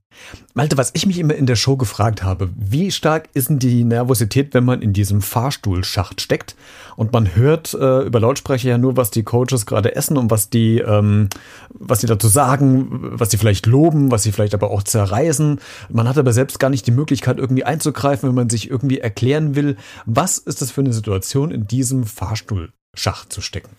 Malte, 0.55 0.77
was 0.77 0.91
ich 0.95 1.07
mich 1.07 1.19
immer 1.19 1.35
in 1.35 1.47
der 1.47 1.57
Show 1.57 1.77
gefragt 1.77 2.23
habe, 2.23 2.51
wie 2.55 2.91
stark 2.91 3.29
ist 3.35 3.49
denn 3.49 3.59
die 3.59 3.85
Nervosität, 3.85 4.53
wenn 4.55 4.65
man 4.65 4.83
in 4.83 4.93
diesem 4.93 5.23
Fahrstuhlschacht 5.23 6.21
steckt 6.21 6.55
und 6.97 7.13
man 7.13 7.35
hört 7.35 7.75
äh, 7.75 8.03
über 8.03 8.21
Lautsprecher 8.21 8.69
ja 8.69 8.79
nur, 8.79 8.97
was 8.97 9.11
die 9.11 9.23
Coaches 9.23 9.67
gerade 9.67 9.97
essen 9.97 10.17
und 10.17 10.31
was 10.31 10.51
die, 10.51 10.79
ähm, 10.79 11.29
was 11.71 12.01
die 12.01 12.07
dazu 12.07 12.29
sagen, 12.29 12.89
was 13.19 13.31
sie 13.31 13.39
vielleicht 13.39 13.67
loben, 13.67 14.11
was 14.11 14.23
sie 14.23 14.33
vielleicht 14.33 14.55
aber 14.55 14.71
auch 14.71 14.83
zerreißen. 14.83 15.61
Man 15.89 16.09
hat 16.09 16.19
aber 16.19 16.33
selbst 16.33 16.59
gar 16.59 16.71
nicht 16.71 16.87
die 16.87 16.93
Möglichkeit, 16.93 17.39
irgendwie 17.39 17.65
einzugreifen, 17.65 18.29
wenn 18.29 18.37
man 18.37 18.51
sich 18.51 18.71
irgendwie 18.71 18.99
erklären 18.99 19.55
will, 19.55 19.77
was 20.05 20.39
ist 20.39 20.61
das 20.61 20.71
für 20.71 20.83
eine 20.83 20.93
Situation, 20.93 21.51
in 21.51 21.67
diesem 21.67 22.05
Fahrstuhlschacht 22.05 23.33
zu 23.33 23.41
stecken? 23.41 23.71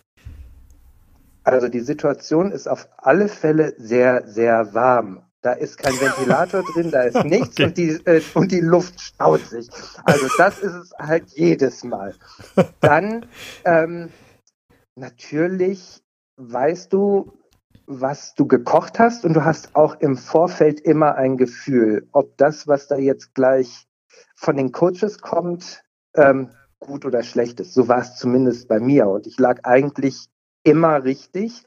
Also 1.43 1.67
die 1.67 1.81
Situation 1.81 2.51
ist 2.51 2.67
auf 2.67 2.87
alle 2.97 3.27
Fälle 3.27 3.73
sehr, 3.77 4.27
sehr 4.27 4.73
warm. 4.73 5.23
Da 5.41 5.51
ist 5.51 5.77
kein 5.77 5.99
Ventilator 5.99 6.63
drin, 6.73 6.89
da 6.89 7.01
ist 7.01 7.25
nichts 7.25 7.55
okay. 7.55 7.65
und, 7.65 7.77
die, 7.77 7.89
äh, 8.05 8.21
und 8.33 8.51
die 8.51 8.61
Luft 8.61 9.01
staut 9.01 9.45
sich. 9.45 9.69
Also 10.05 10.27
das 10.37 10.59
ist 10.59 10.73
es 10.73 10.91
halt 10.97 11.29
jedes 11.31 11.83
Mal. 11.83 12.15
Dann 12.79 13.25
ähm, 13.65 14.09
natürlich 14.95 16.01
weißt 16.37 16.93
du, 16.93 17.33
was 17.85 18.33
du 18.35 18.47
gekocht 18.47 18.99
hast 18.99 19.25
und 19.25 19.33
du 19.33 19.43
hast 19.43 19.75
auch 19.75 19.95
im 19.99 20.15
Vorfeld 20.15 20.79
immer 20.79 21.15
ein 21.15 21.35
Gefühl, 21.35 22.07
ob 22.13 22.37
das, 22.37 22.67
was 22.67 22.87
da 22.87 22.95
jetzt 22.95 23.35
gleich 23.35 23.85
von 24.35 24.55
den 24.55 24.71
Coaches 24.71 25.19
kommt, 25.19 25.83
ähm, 26.15 26.51
gut 26.79 27.05
oder 27.05 27.23
schlecht 27.23 27.59
ist. 27.59 27.73
So 27.73 27.87
war 27.87 27.99
es 27.99 28.15
zumindest 28.15 28.67
bei 28.67 28.79
mir 28.79 29.07
und 29.07 29.27
ich 29.27 29.37
lag 29.37 29.59
eigentlich 29.63 30.29
immer 30.63 31.03
richtig. 31.03 31.63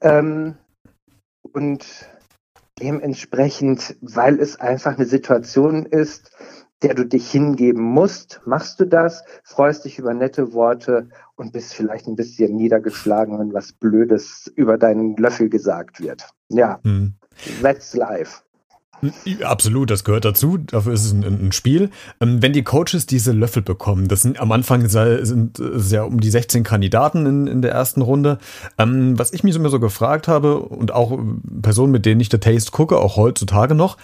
Ähm, 0.00 0.56
und 1.52 1.86
dementsprechend, 2.80 3.96
weil 4.00 4.40
es 4.40 4.58
einfach 4.58 4.96
eine 4.96 5.06
Situation 5.06 5.86
ist, 5.86 6.30
der 6.82 6.94
du 6.94 7.06
dich 7.06 7.30
hingeben 7.30 7.82
musst, 7.82 8.40
machst 8.44 8.80
du 8.80 8.86
das, 8.86 9.22
freust 9.44 9.84
dich 9.84 9.98
über 9.98 10.14
nette 10.14 10.52
Worte 10.52 11.08
und 11.36 11.52
bist 11.52 11.74
vielleicht 11.74 12.08
ein 12.08 12.16
bisschen 12.16 12.56
niedergeschlagen, 12.56 13.38
wenn 13.38 13.54
was 13.54 13.72
Blödes 13.72 14.52
über 14.56 14.78
deinen 14.78 15.16
Löffel 15.16 15.48
gesagt 15.48 16.00
wird. 16.00 16.28
Ja, 16.48 16.80
hm. 16.82 17.14
that's 17.62 17.94
life. 17.94 18.42
Absolut, 19.42 19.90
das 19.90 20.04
gehört 20.04 20.24
dazu. 20.24 20.58
Dafür 20.58 20.92
ist 20.92 21.04
es 21.04 21.12
ein, 21.12 21.24
ein 21.24 21.52
Spiel. 21.52 21.90
Ähm, 22.20 22.40
wenn 22.40 22.52
die 22.52 22.62
Coaches 22.62 23.06
diese 23.06 23.32
Löffel 23.32 23.62
bekommen, 23.62 24.08
das 24.08 24.22
sind 24.22 24.38
am 24.38 24.52
Anfang 24.52 24.88
sind 24.88 25.58
es 25.58 25.90
ja 25.90 26.04
um 26.04 26.20
die 26.20 26.30
16 26.30 26.62
Kandidaten 26.62 27.26
in, 27.26 27.46
in 27.46 27.62
der 27.62 27.72
ersten 27.72 28.02
Runde. 28.02 28.38
Ähm, 28.78 29.18
was 29.18 29.32
ich 29.32 29.42
mich 29.42 29.56
immer 29.56 29.70
so 29.70 29.80
gefragt 29.80 30.28
habe 30.28 30.60
und 30.60 30.92
auch 30.92 31.18
Personen, 31.62 31.92
mit 31.92 32.06
denen 32.06 32.20
ich 32.20 32.28
der 32.28 32.40
Taste 32.40 32.70
gucke, 32.70 32.98
auch 32.98 33.16
heutzutage 33.16 33.74
noch, 33.74 33.96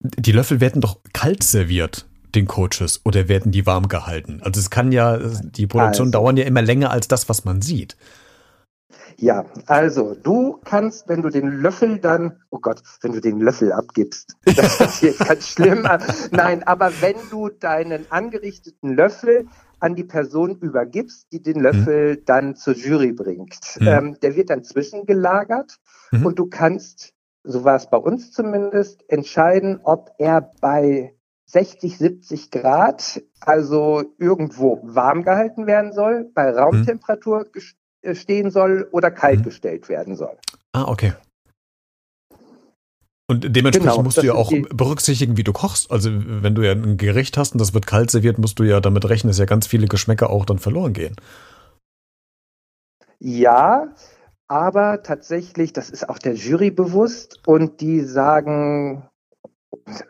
die 0.00 0.32
Löffel 0.32 0.60
werden 0.60 0.80
doch 0.80 0.98
kalt 1.12 1.42
serviert 1.42 2.06
den 2.34 2.46
Coaches 2.46 3.00
oder 3.04 3.28
werden 3.28 3.52
die 3.52 3.66
warm 3.66 3.88
gehalten? 3.88 4.40
Also 4.42 4.60
es 4.60 4.70
kann 4.70 4.92
ja, 4.92 5.18
die 5.18 5.66
Produktion 5.66 6.08
also. 6.08 6.18
dauern 6.18 6.36
ja 6.36 6.44
immer 6.44 6.62
länger 6.62 6.90
als 6.90 7.08
das, 7.08 7.28
was 7.28 7.44
man 7.44 7.62
sieht. 7.62 7.96
Ja, 9.18 9.44
also 9.66 10.14
du 10.14 10.58
kannst, 10.64 11.08
wenn 11.08 11.22
du 11.22 11.28
den 11.28 11.48
Löffel 11.60 11.98
dann, 11.98 12.40
oh 12.50 12.58
Gott, 12.58 12.82
wenn 13.00 13.12
du 13.12 13.20
den 13.20 13.40
Löffel 13.40 13.72
abgibst, 13.72 14.36
das 14.44 14.80
ist 14.80 15.02
jetzt 15.02 15.26
ganz 15.26 15.48
schlimm. 15.48 15.86
Nein, 16.30 16.62
aber 16.64 16.90
wenn 17.00 17.16
du 17.30 17.48
deinen 17.48 18.10
angerichteten 18.10 18.94
Löffel 18.94 19.46
an 19.80 19.96
die 19.96 20.04
Person 20.04 20.56
übergibst, 20.58 21.32
die 21.32 21.42
den 21.42 21.60
Löffel 21.60 22.14
mhm. 22.16 22.24
dann 22.24 22.56
zur 22.56 22.74
Jury 22.74 23.12
bringt, 23.12 23.78
mhm. 23.80 23.86
ähm, 23.86 24.16
der 24.20 24.36
wird 24.36 24.50
dann 24.50 24.62
zwischengelagert 24.62 25.78
mhm. 26.12 26.26
und 26.26 26.38
du 26.38 26.46
kannst, 26.46 27.14
so 27.42 27.64
war 27.64 27.76
es 27.76 27.90
bei 27.90 27.96
uns 27.96 28.32
zumindest, 28.32 29.04
entscheiden, 29.08 29.80
ob 29.82 30.12
er 30.18 30.50
bei 30.60 31.14
60, 31.46 31.98
70 31.98 32.50
Grad, 32.50 33.22
also 33.40 34.04
irgendwo 34.18 34.80
warm 34.84 35.22
gehalten 35.22 35.66
werden 35.66 35.92
soll, 35.92 36.30
bei 36.32 36.50
Raumtemperatur 36.50 37.40
mhm. 37.40 37.46
Äh, 37.54 37.60
stehen 38.12 38.50
soll 38.50 38.88
oder 38.92 39.10
kalt 39.10 39.40
mhm. 39.40 39.44
gestellt 39.44 39.88
werden 39.88 40.16
soll. 40.16 40.36
Ah, 40.72 40.84
okay. 40.84 41.12
Und 43.28 43.56
dementsprechend 43.56 43.92
genau, 43.92 44.02
musst 44.02 44.18
du 44.18 44.26
ja 44.26 44.34
auch 44.34 44.52
berücksichtigen, 44.70 45.36
wie 45.36 45.44
du 45.44 45.52
kochst. 45.52 45.90
Also 45.90 46.10
wenn 46.12 46.54
du 46.54 46.62
ja 46.62 46.72
ein 46.72 46.98
Gericht 46.98 47.38
hast 47.38 47.52
und 47.52 47.60
das 47.60 47.72
wird 47.72 47.86
kalt 47.86 48.10
serviert, 48.10 48.38
musst 48.38 48.58
du 48.58 48.64
ja 48.64 48.80
damit 48.80 49.08
rechnen, 49.08 49.30
dass 49.30 49.38
ja 49.38 49.46
ganz 49.46 49.66
viele 49.66 49.86
Geschmäcker 49.86 50.28
auch 50.28 50.44
dann 50.44 50.58
verloren 50.58 50.92
gehen. 50.92 51.16
Ja, 53.18 53.94
aber 54.48 55.02
tatsächlich, 55.02 55.72
das 55.72 55.88
ist 55.88 56.08
auch 56.08 56.18
der 56.18 56.34
Jury 56.34 56.70
bewusst 56.70 57.40
und 57.46 57.80
die 57.80 58.00
sagen, 58.00 59.08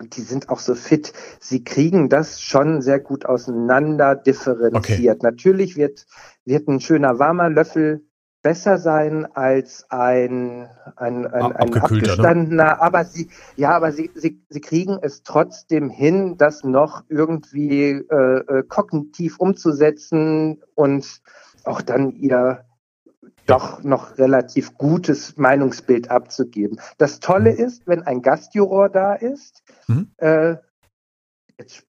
die 0.02 0.21
sind 0.21 0.49
auch 0.49 0.59
so 0.59 0.75
fit, 0.75 1.12
sie 1.41 1.64
kriegen 1.64 2.09
das 2.09 2.41
schon 2.41 2.83
sehr 2.83 3.00
gut 3.00 3.26
auseinander 3.26 4.14
differenziert. 4.14 5.19
Okay. 5.19 5.31
Natürlich 5.31 5.76
wird, 5.76 6.07
wird 6.45 6.69
ein 6.69 6.81
schöner 6.81 7.19
warmer 7.19 7.49
Löffel 7.49 8.02
besser 8.43 8.79
sein 8.79 9.26
als 9.35 9.87
ein, 9.88 10.69
ein, 10.97 11.26
ein, 11.26 11.52
ein 11.52 11.69
ne? 11.71 11.83
abgestandener, 11.83 12.64
ne? 12.64 12.81
aber 12.81 13.05
sie, 13.05 13.31
ja, 13.57 13.71
aber 13.71 13.93
sie, 13.93 14.11
sie, 14.14 14.43
sie 14.49 14.61
kriegen 14.61 14.99
es 15.00 15.23
trotzdem 15.23 15.88
hin, 15.88 16.37
das 16.37 16.64
noch 16.64 17.05
irgendwie 17.09 17.91
äh, 17.91 18.38
äh, 18.38 18.62
kognitiv 18.64 19.38
umzusetzen 19.38 20.61
und 20.75 21.23
auch 21.64 21.83
dann 21.83 22.11
ihr 22.11 22.64
doch 23.47 23.83
noch 23.83 24.19
relativ 24.19 24.76
gutes 24.76 25.37
Meinungsbild 25.37 26.11
abzugeben. 26.11 26.81
Das 26.99 27.21
Tolle 27.21 27.52
mhm. 27.52 27.59
ist, 27.59 27.87
wenn 27.87 28.02
ein 28.02 28.23
Gastjuror 28.23 28.88
da 28.88 29.14
ist, 29.14 29.62
mhm. 29.88 30.12
äh, 30.19 30.57
jetzt, 31.59 31.87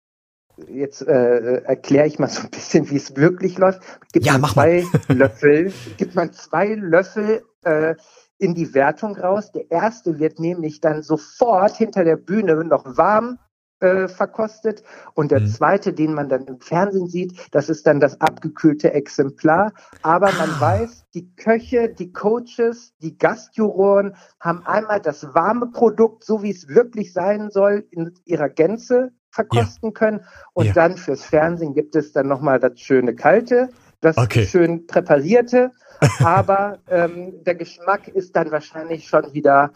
jetzt 0.68 1.02
äh, 1.02 1.62
erkläre 1.62 2.06
ich 2.06 2.18
mal 2.18 2.28
so 2.28 2.42
ein 2.42 2.50
bisschen, 2.50 2.90
wie 2.90 2.96
es 2.96 3.16
wirklich 3.16 3.58
läuft. 3.58 3.80
Gibt 4.12 4.26
ja, 4.26 4.38
man 4.38 4.50
zwei 4.50 4.84
Löffel, 5.08 5.72
gibt 5.96 6.14
man 6.14 6.32
zwei 6.32 6.74
Löffel 6.74 7.42
äh, 7.62 7.94
in 8.38 8.54
die 8.54 8.74
Wertung 8.74 9.16
raus. 9.16 9.52
Der 9.52 9.70
erste 9.70 10.18
wird 10.18 10.38
nämlich 10.38 10.80
dann 10.80 11.02
sofort 11.02 11.76
hinter 11.76 12.04
der 12.04 12.16
Bühne 12.16 12.64
noch 12.64 12.96
warm 12.96 13.38
äh, 13.80 14.08
verkostet. 14.08 14.82
Und 15.14 15.30
der 15.30 15.40
mhm. 15.40 15.46
zweite, 15.46 15.92
den 15.92 16.14
man 16.14 16.28
dann 16.28 16.46
im 16.46 16.60
Fernsehen 16.60 17.08
sieht, 17.08 17.34
das 17.52 17.68
ist 17.68 17.86
dann 17.86 18.00
das 18.00 18.20
abgekühlte 18.20 18.92
Exemplar. 18.92 19.72
Aber 20.02 20.32
man 20.32 20.50
ah. 20.50 20.60
weiß, 20.60 21.06
die 21.14 21.34
Köche, 21.36 21.88
die 21.88 22.12
Coaches, 22.12 22.94
die 23.00 23.16
Gastjuroren 23.16 24.16
haben 24.40 24.64
einmal 24.66 25.00
das 25.00 25.34
warme 25.34 25.66
Produkt, 25.66 26.24
so 26.24 26.42
wie 26.42 26.50
es 26.50 26.68
wirklich 26.68 27.12
sein 27.12 27.50
soll, 27.50 27.86
in 27.90 28.14
ihrer 28.24 28.48
Gänze 28.48 29.12
verkosten 29.30 29.90
ja. 29.90 29.92
können. 29.92 30.24
Und 30.52 30.66
ja. 30.66 30.72
dann 30.72 30.96
fürs 30.96 31.24
Fernsehen 31.24 31.74
gibt 31.74 31.94
es 31.96 32.12
dann 32.12 32.26
nochmal 32.26 32.58
das 32.58 32.80
schöne 32.80 33.14
kalte, 33.14 33.70
das 34.00 34.16
okay. 34.16 34.46
schön 34.46 34.86
präparierte. 34.86 35.72
Aber 36.24 36.78
ähm, 36.88 37.42
der 37.44 37.56
Geschmack 37.56 38.08
ist 38.08 38.36
dann 38.36 38.50
wahrscheinlich 38.52 39.08
schon 39.08 39.32
wieder 39.32 39.72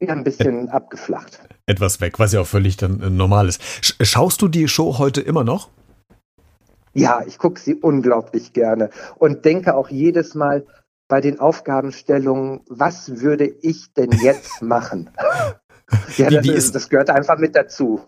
ja, 0.00 0.12
ein 0.12 0.24
bisschen 0.24 0.68
Ä 0.68 0.72
abgeflacht. 0.72 1.40
Etwas 1.66 2.00
weg, 2.00 2.18
was 2.18 2.32
ja 2.32 2.40
auch 2.40 2.46
völlig 2.46 2.76
dann 2.76 3.00
äh, 3.00 3.10
normal 3.10 3.48
ist. 3.48 3.62
Sch 3.62 3.94
schaust 4.00 4.42
du 4.42 4.48
die 4.48 4.68
Show 4.68 4.98
heute 4.98 5.20
immer 5.20 5.44
noch? 5.44 5.68
Ja, 6.92 7.22
ich 7.26 7.38
gucke 7.38 7.60
sie 7.60 7.74
unglaublich 7.74 8.52
gerne 8.52 8.90
und 9.16 9.44
denke 9.44 9.74
auch 9.76 9.90
jedes 9.90 10.34
Mal 10.34 10.66
bei 11.06 11.20
den 11.20 11.38
Aufgabenstellungen, 11.38 12.60
was 12.68 13.20
würde 13.20 13.44
ich 13.44 13.92
denn 13.92 14.10
jetzt 14.22 14.62
machen? 14.62 15.10
ja, 16.16 16.30
das, 16.30 16.46
ist, 16.46 16.74
das 16.74 16.88
gehört 16.88 17.10
einfach 17.10 17.38
mit 17.38 17.54
dazu. 17.54 18.00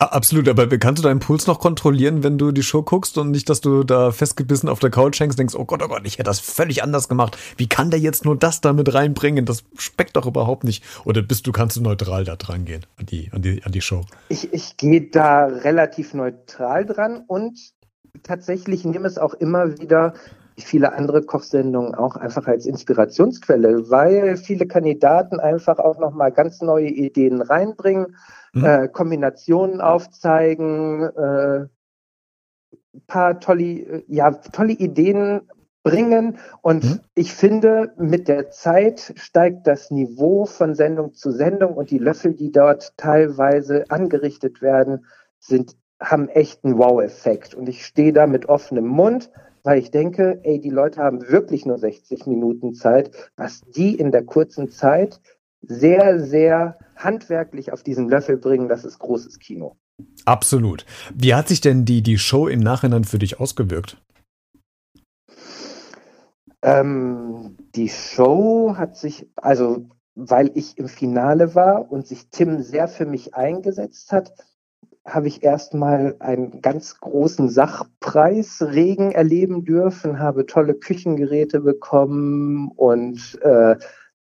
Absolut, 0.00 0.48
aber 0.48 0.66
kannst 0.78 1.04
du 1.04 1.06
deinen 1.06 1.20
Puls 1.20 1.46
noch 1.46 1.60
kontrollieren, 1.60 2.22
wenn 2.22 2.38
du 2.38 2.52
die 2.52 2.62
Show 2.62 2.82
guckst 2.82 3.18
und 3.18 3.30
nicht, 3.30 3.50
dass 3.50 3.60
du 3.60 3.84
da 3.84 4.12
festgebissen 4.12 4.70
auf 4.70 4.78
der 4.78 4.88
Couch 4.88 5.20
hängst, 5.20 5.38
denkst, 5.38 5.54
oh 5.54 5.66
Gott, 5.66 5.82
oh 5.84 5.88
Gott, 5.88 6.00
ich 6.04 6.14
hätte 6.14 6.22
das 6.22 6.40
völlig 6.40 6.82
anders 6.82 7.06
gemacht. 7.06 7.36
Wie 7.58 7.68
kann 7.68 7.90
der 7.90 8.00
jetzt 8.00 8.24
nur 8.24 8.34
das 8.34 8.62
da 8.62 8.72
mit 8.72 8.94
reinbringen? 8.94 9.44
Das 9.44 9.62
speckt 9.76 10.16
doch 10.16 10.24
überhaupt 10.24 10.64
nicht. 10.64 10.82
Oder 11.04 11.20
bist 11.20 11.46
du, 11.46 11.52
kannst 11.52 11.76
du 11.76 11.82
neutral 11.82 12.24
da 12.24 12.36
dran 12.36 12.64
gehen, 12.64 12.86
an 12.96 13.04
die, 13.04 13.28
an 13.30 13.42
die, 13.42 13.62
an 13.62 13.72
die 13.72 13.82
Show? 13.82 14.06
Ich, 14.30 14.50
ich 14.54 14.78
gehe 14.78 15.02
da 15.10 15.44
relativ 15.44 16.14
neutral 16.14 16.86
dran 16.86 17.22
und 17.26 17.60
tatsächlich 18.22 18.86
nehme 18.86 19.06
es 19.06 19.18
auch 19.18 19.34
immer 19.34 19.78
wieder 19.80 20.14
wie 20.14 20.39
viele 20.66 20.92
andere 20.92 21.22
Kochsendungen 21.22 21.94
auch 21.94 22.16
einfach 22.16 22.46
als 22.46 22.66
Inspirationsquelle, 22.66 23.90
weil 23.90 24.36
viele 24.36 24.66
Kandidaten 24.66 25.40
einfach 25.40 25.78
auch 25.78 25.98
nochmal 25.98 26.32
ganz 26.32 26.60
neue 26.60 26.88
Ideen 26.88 27.42
reinbringen 27.42 28.16
mhm. 28.52 28.64
äh, 28.64 28.88
Kombinationen 28.88 29.80
aufzeigen, 29.80 31.02
äh, 31.02 31.66
paar 33.06 33.40
tolle, 33.40 34.04
ja, 34.08 34.30
tolle 34.30 34.72
Ideen 34.72 35.42
bringen. 35.82 36.38
Und 36.60 36.84
mhm. 36.84 37.00
ich 37.14 37.32
finde, 37.34 37.92
mit 37.96 38.28
der 38.28 38.50
Zeit 38.50 39.14
steigt 39.16 39.66
das 39.66 39.90
Niveau 39.90 40.44
von 40.46 40.74
Sendung 40.74 41.14
zu 41.14 41.30
Sendung 41.30 41.74
und 41.74 41.90
die 41.90 41.98
Löffel, 41.98 42.34
die 42.34 42.52
dort 42.52 42.96
teilweise 42.96 43.84
angerichtet 43.88 44.60
werden, 44.60 45.06
sind, 45.38 45.76
haben 46.00 46.28
echt 46.28 46.64
einen 46.64 46.78
Wow-Effekt. 46.78 47.54
Und 47.54 47.68
ich 47.68 47.86
stehe 47.86 48.12
da 48.12 48.26
mit 48.26 48.48
offenem 48.48 48.86
Mund, 48.86 49.30
weil 49.62 49.78
ich 49.78 49.90
denke, 49.90 50.40
ey, 50.42 50.60
die 50.60 50.70
Leute 50.70 51.02
haben 51.02 51.28
wirklich 51.28 51.66
nur 51.66 51.78
60 51.78 52.26
Minuten 52.26 52.74
Zeit, 52.74 53.10
was 53.36 53.62
die 53.62 53.94
in 53.94 54.10
der 54.10 54.24
kurzen 54.24 54.70
Zeit 54.70 55.20
sehr, 55.62 56.20
sehr 56.20 56.78
handwerklich 56.96 57.72
auf 57.72 57.82
diesen 57.82 58.08
Löffel 58.08 58.36
bringen, 58.36 58.68
das 58.68 58.84
ist 58.84 58.98
großes 58.98 59.38
Kino. 59.38 59.76
Absolut. 60.24 60.86
Wie 61.14 61.34
hat 61.34 61.48
sich 61.48 61.60
denn 61.60 61.84
die, 61.84 62.02
die 62.02 62.18
Show 62.18 62.48
im 62.48 62.60
Nachhinein 62.60 63.04
für 63.04 63.18
dich 63.18 63.40
ausgewirkt? 63.40 63.98
Ähm, 66.62 67.56
die 67.74 67.88
Show 67.88 68.74
hat 68.76 68.96
sich, 68.96 69.28
also 69.36 69.86
weil 70.14 70.50
ich 70.54 70.76
im 70.76 70.88
Finale 70.88 71.54
war 71.54 71.90
und 71.90 72.06
sich 72.06 72.28
Tim 72.30 72.62
sehr 72.62 72.88
für 72.88 73.06
mich 73.06 73.34
eingesetzt 73.34 74.12
hat, 74.12 74.32
habe 75.06 75.28
ich 75.28 75.42
erstmal 75.42 76.16
einen 76.18 76.60
ganz 76.60 77.00
großen 77.00 77.48
Sachpreisregen 77.48 79.12
erleben 79.12 79.64
dürfen, 79.64 80.18
habe 80.18 80.46
tolle 80.46 80.74
Küchengeräte 80.74 81.60
bekommen 81.60 82.70
und 82.76 83.38
äh, 83.42 83.76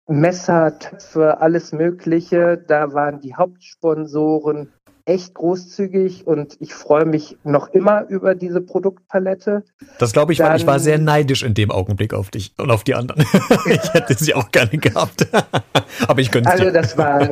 Messer, 0.07 0.79
Töpfe, 0.79 1.39
alles 1.41 1.71
Mögliche. 1.71 2.57
Da 2.57 2.93
waren 2.93 3.19
die 3.19 3.35
Hauptsponsoren 3.35 4.71
echt 5.05 5.33
großzügig 5.33 6.27
und 6.27 6.55
ich 6.61 6.73
freue 6.73 7.05
mich 7.05 7.37
noch 7.43 7.69
immer 7.69 8.07
über 8.07 8.35
diese 8.35 8.61
Produktpalette. 8.61 9.63
Das 9.99 10.13
glaube 10.13 10.31
ich, 10.31 10.37
Dann, 10.37 10.49
weil 10.49 10.57
ich 10.57 10.67
war 10.67 10.79
sehr 10.79 10.97
neidisch 10.97 11.43
in 11.43 11.53
dem 11.53 11.71
Augenblick 11.71 12.13
auf 12.13 12.31
dich 12.31 12.53
und 12.57 12.71
auf 12.71 12.83
die 12.83 12.95
anderen. 12.95 13.21
ich 13.65 13.93
hätte 13.93 14.13
sie 14.15 14.33
auch 14.33 14.51
gerne 14.51 14.77
gehabt. 14.77 15.27
Aber 16.07 16.21
ich 16.21 16.31
könnte 16.31 16.49
Also 16.49 16.71
das 16.71 16.97
war 16.97 17.27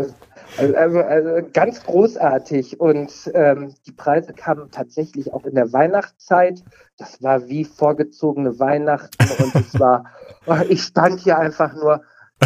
also, 0.58 1.00
also 1.00 1.48
ganz 1.54 1.84
großartig 1.84 2.80
und 2.80 3.32
ähm, 3.34 3.74
die 3.86 3.92
Preise 3.92 4.34
kamen 4.34 4.70
tatsächlich 4.72 5.34
auch 5.34 5.46
in 5.46 5.56
der 5.56 5.72
Weihnachtszeit. 5.72 6.64
Das 6.98 7.22
war 7.24 7.48
wie 7.48 7.66
vorgezogene 7.66 8.60
Weihnachten 8.60 9.44
und 9.44 9.56
es 9.56 9.80
war, 9.80 10.06
ich 10.70 10.84
stand 10.84 11.20
hier 11.20 11.38
einfach 11.38 11.74
nur 11.74 12.02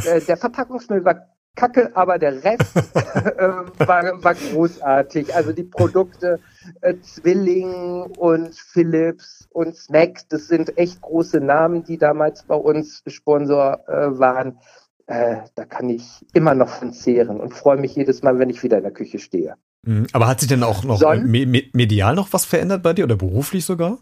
äh, 0.05 0.21
der 0.21 0.37
Verpackungsmüll 0.37 1.03
war 1.05 1.27
kacke, 1.55 1.91
aber 1.95 2.19
der 2.19 2.43
Rest 2.43 2.75
äh, 2.75 3.87
war, 3.87 4.23
war, 4.23 4.35
großartig. 4.35 5.33
Also 5.33 5.53
die 5.53 5.63
Produkte 5.63 6.39
äh, 6.81 6.95
Zwilling 7.01 8.03
und 8.17 8.53
Philips 8.55 9.47
und 9.51 9.75
Snacks, 9.75 10.27
das 10.27 10.47
sind 10.47 10.77
echt 10.77 11.01
große 11.01 11.39
Namen, 11.39 11.83
die 11.83 11.97
damals 11.97 12.43
bei 12.43 12.55
uns 12.55 13.01
Sponsor 13.07 13.79
äh, 13.87 14.19
waren. 14.19 14.59
Äh, 15.07 15.37
da 15.53 15.65
kann 15.65 15.89
ich 15.89 16.25
immer 16.33 16.55
noch 16.55 16.69
von 16.69 16.91
zehren 16.91 17.39
und 17.39 17.53
freue 17.53 17.77
mich 17.77 17.95
jedes 17.95 18.23
Mal, 18.23 18.39
wenn 18.39 18.49
ich 18.49 18.63
wieder 18.63 18.77
in 18.77 18.83
der 18.83 18.91
Küche 18.91 19.19
stehe. 19.19 19.55
Mhm. 19.85 20.07
Aber 20.13 20.27
hat 20.27 20.39
sich 20.39 20.49
denn 20.49 20.63
auch 20.63 20.83
noch 20.83 20.99
Son 20.99 21.29
me 21.29 21.45
medial 21.73 22.15
noch 22.15 22.33
was 22.33 22.45
verändert 22.45 22.81
bei 22.81 22.93
dir 22.93 23.05
oder 23.05 23.15
beruflich 23.15 23.65
sogar? 23.65 23.99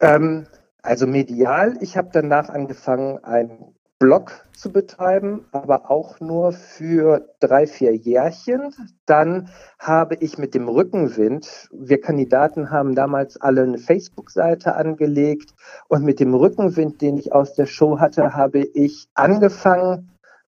Ähm, 0.00 0.46
also 0.82 1.06
medial, 1.06 1.76
ich 1.80 1.96
habe 1.96 2.08
danach 2.12 2.48
angefangen, 2.48 3.22
ein 3.24 3.74
Blog 3.98 4.44
zu 4.52 4.70
betreiben, 4.70 5.46
aber 5.50 5.90
auch 5.90 6.20
nur 6.20 6.52
für 6.52 7.34
drei, 7.40 7.66
vier 7.66 7.96
Jährchen. 7.96 8.72
Dann 9.06 9.48
habe 9.78 10.14
ich 10.14 10.38
mit 10.38 10.54
dem 10.54 10.68
Rückenwind, 10.68 11.68
wir 11.72 12.00
Kandidaten 12.00 12.70
haben 12.70 12.94
damals 12.94 13.40
alle 13.40 13.62
eine 13.62 13.78
Facebook-Seite 13.78 14.76
angelegt 14.76 15.52
und 15.88 16.04
mit 16.04 16.20
dem 16.20 16.34
Rückenwind, 16.34 17.02
den 17.02 17.16
ich 17.16 17.32
aus 17.32 17.54
der 17.54 17.66
Show 17.66 17.98
hatte, 17.98 18.34
habe 18.34 18.60
ich 18.60 19.08
angefangen, 19.14 20.12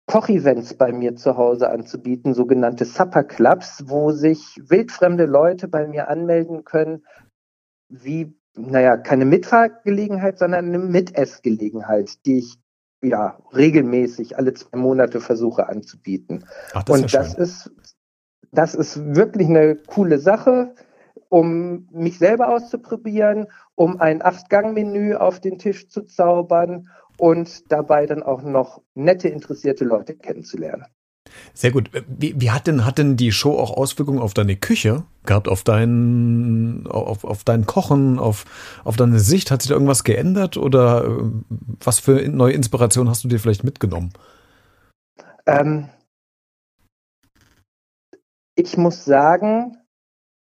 Kochevents 0.07 0.75
bei 0.75 0.93
mir 0.93 1.15
zu 1.17 1.37
Hause 1.37 1.71
anzubieten, 1.71 2.35
sogenannte 2.35 2.85
Supper 2.85 3.23
Clubs, 3.23 3.85
wo 3.87 4.11
sich 4.11 4.61
wildfremde 4.61 5.25
Leute 5.25 5.69
bei 5.69 5.87
mir 5.87 6.09
anmelden 6.09 6.65
können, 6.65 7.07
wie 7.89 8.35
naja, 8.57 8.97
keine 8.97 9.25
Mitfahrgelegenheit, 9.25 10.39
sondern 10.39 10.67
eine 10.67 10.81
Mitessgelegenheit, 10.81 12.27
die 12.27 12.39
ich 12.39 12.59
ja, 13.03 13.39
regelmäßig 13.53 14.37
alle 14.37 14.55
zwei 14.55 14.79
Monate 14.79 15.21
versuche 15.21 15.69
anzubieten. 15.69 16.45
Ach, 16.75 16.83
das 16.83 17.01
Und 17.01 17.13
ja 17.13 17.21
das 17.21 17.35
ist, 17.35 17.71
das 18.53 18.75
ist 18.75 19.15
wirklich 19.15 19.49
eine 19.49 19.77
coole 19.77 20.19
Sache, 20.19 20.75
um 21.29 21.89
mich 21.93 22.19
selber 22.19 22.49
auszuprobieren, 22.49 23.47
um 23.75 24.01
ein 24.01 24.23
Acht-Gang-Menü 24.23 25.15
auf 25.15 25.41
den 25.41 25.59
Tisch 25.59 25.89
zu 25.89 26.03
zaubern 26.03 26.89
und 27.17 27.71
dabei 27.71 28.07
dann 28.07 28.23
auch 28.23 28.43
noch 28.43 28.83
nette, 28.95 29.29
interessierte 29.29 29.85
Leute 29.85 30.17
kennenzulernen. 30.17 30.87
Sehr 31.55 31.71
gut. 31.71 31.91
Wie, 32.07 32.41
wie, 32.41 32.51
hat 32.51 32.67
denn 32.67 32.85
hat 32.85 32.99
denn 32.99 33.17
die 33.17 33.33
Show 33.33 33.59
auch 33.59 33.71
Auswirkungen 33.71 34.19
auf 34.19 34.35
deine 34.35 34.57
Küche 34.57 35.05
gehabt, 35.25 35.49
auf 35.49 35.63
dein 35.63 36.87
auf, 36.89 37.25
auf 37.25 37.45
dein 37.45 37.67
Kochen, 37.67 38.19
auf 38.19 38.45
auf 38.85 38.97
deine 38.97 39.19
Sicht? 39.19 39.51
Hat 39.51 39.63
sich 39.63 39.69
da 39.69 39.75
irgendwas 39.75 40.05
geändert 40.05 40.57
oder 40.57 41.05
äh, 41.05 41.31
was 41.83 41.99
für 41.99 42.29
neue 42.29 42.53
Inspiration 42.53 43.09
hast 43.09 43.25
du 43.25 43.29
dir 43.29 43.39
vielleicht 43.39 43.65
mitgenommen? 43.65 44.13
Ähm, 45.47 45.89
ich 48.55 48.77
muss 48.77 49.05
sagen, 49.05 49.77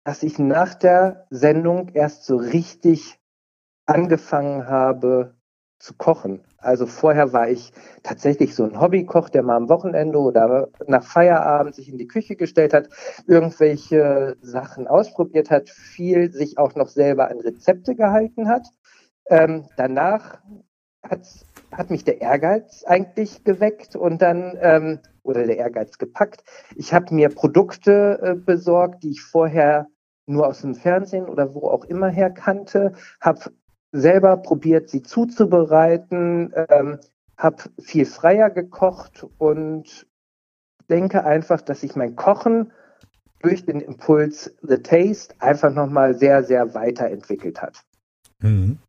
dass 0.05 0.23
ich 0.23 0.39
nach 0.39 0.73
der 0.73 1.27
Sendung 1.29 1.89
erst 1.89 2.25
so 2.25 2.37
richtig 2.37 3.19
angefangen 3.85 4.67
habe 4.67 5.35
zu 5.79 5.93
kochen. 5.93 6.46
Also 6.59 6.85
vorher 6.85 7.33
war 7.33 7.49
ich 7.49 7.71
tatsächlich 8.03 8.55
so 8.55 8.63
ein 8.63 8.79
Hobbykoch, 8.79 9.29
der 9.29 9.43
mal 9.43 9.55
am 9.55 9.69
Wochenende 9.69 10.17
oder 10.17 10.69
nach 10.87 11.03
Feierabend 11.03 11.75
sich 11.75 11.89
in 11.89 11.97
die 11.97 12.07
Küche 12.07 12.35
gestellt 12.35 12.73
hat, 12.73 12.89
irgendwelche 13.27 14.37
Sachen 14.41 14.87
ausprobiert 14.87 15.51
hat, 15.51 15.69
viel 15.69 16.31
sich 16.31 16.57
auch 16.57 16.75
noch 16.75 16.87
selber 16.87 17.29
an 17.29 17.39
Rezepte 17.39 17.95
gehalten 17.95 18.47
hat. 18.47 18.67
Ähm, 19.29 19.65
danach 19.77 20.39
hat, 21.03 21.89
mich 21.89 22.03
der 22.03 22.21
Ehrgeiz 22.21 22.83
eigentlich 22.85 23.43
geweckt 23.43 23.95
und 23.95 24.21
dann, 24.21 24.57
ähm, 24.61 24.99
oder 25.23 25.45
der 25.45 25.57
Ehrgeiz 25.57 25.97
gepackt. 25.97 26.43
Ich 26.75 26.93
habe 26.93 27.13
mir 27.13 27.29
Produkte 27.29 28.19
äh, 28.21 28.35
besorgt, 28.35 29.03
die 29.03 29.11
ich 29.11 29.21
vorher 29.21 29.87
nur 30.25 30.47
aus 30.47 30.61
dem 30.61 30.75
Fernsehen 30.75 31.27
oder 31.27 31.53
wo 31.53 31.69
auch 31.69 31.85
immer 31.85 32.09
her 32.09 32.29
kannte, 32.29 32.93
habe 33.21 33.51
selber 33.91 34.37
probiert, 34.37 34.89
sie 34.89 35.01
zuzubereiten, 35.01 36.53
ähm, 36.69 36.99
habe 37.37 37.63
viel 37.79 38.05
freier 38.05 38.49
gekocht 38.49 39.25
und 39.37 40.07
denke 40.89 41.23
einfach, 41.23 41.61
dass 41.61 41.83
ich 41.83 41.95
mein 41.95 42.15
Kochen 42.15 42.71
durch 43.41 43.65
den 43.65 43.79
Impuls 43.79 44.55
The 44.61 44.77
Taste 44.77 45.35
einfach 45.39 45.71
nochmal 45.71 46.15
sehr, 46.15 46.43
sehr 46.43 46.73
weiterentwickelt 46.73 47.61
hat. 47.61 47.83
Mhm. 48.39 48.79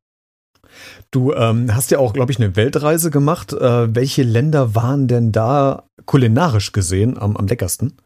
Du 1.11 1.33
ähm, 1.33 1.75
hast 1.75 1.91
ja 1.91 1.99
auch, 1.99 2.13
glaube 2.13 2.33
ich, 2.33 2.39
eine 2.39 2.57
Weltreise 2.57 3.11
gemacht. 3.11 3.53
Äh, 3.53 3.95
welche 3.95 4.23
Länder 4.23 4.75
waren 4.75 5.09
denn 5.09 5.33
da 5.33 5.85
kulinarisch 6.05 6.73
gesehen 6.73 7.19
am, 7.19 7.37
am 7.37 7.47
leckersten? 7.47 7.97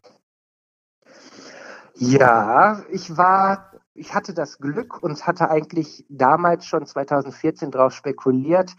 Ja, 1.95 2.83
ich 2.91 3.15
war, 3.17 3.72
ich 3.95 4.13
hatte 4.13 4.33
das 4.33 4.57
Glück 4.57 5.01
und 5.01 5.25
hatte 5.27 5.49
eigentlich 5.49 6.05
damals 6.09 6.65
schon 6.65 6.85
2014 6.85 7.71
darauf 7.71 7.93
spekuliert, 7.93 8.75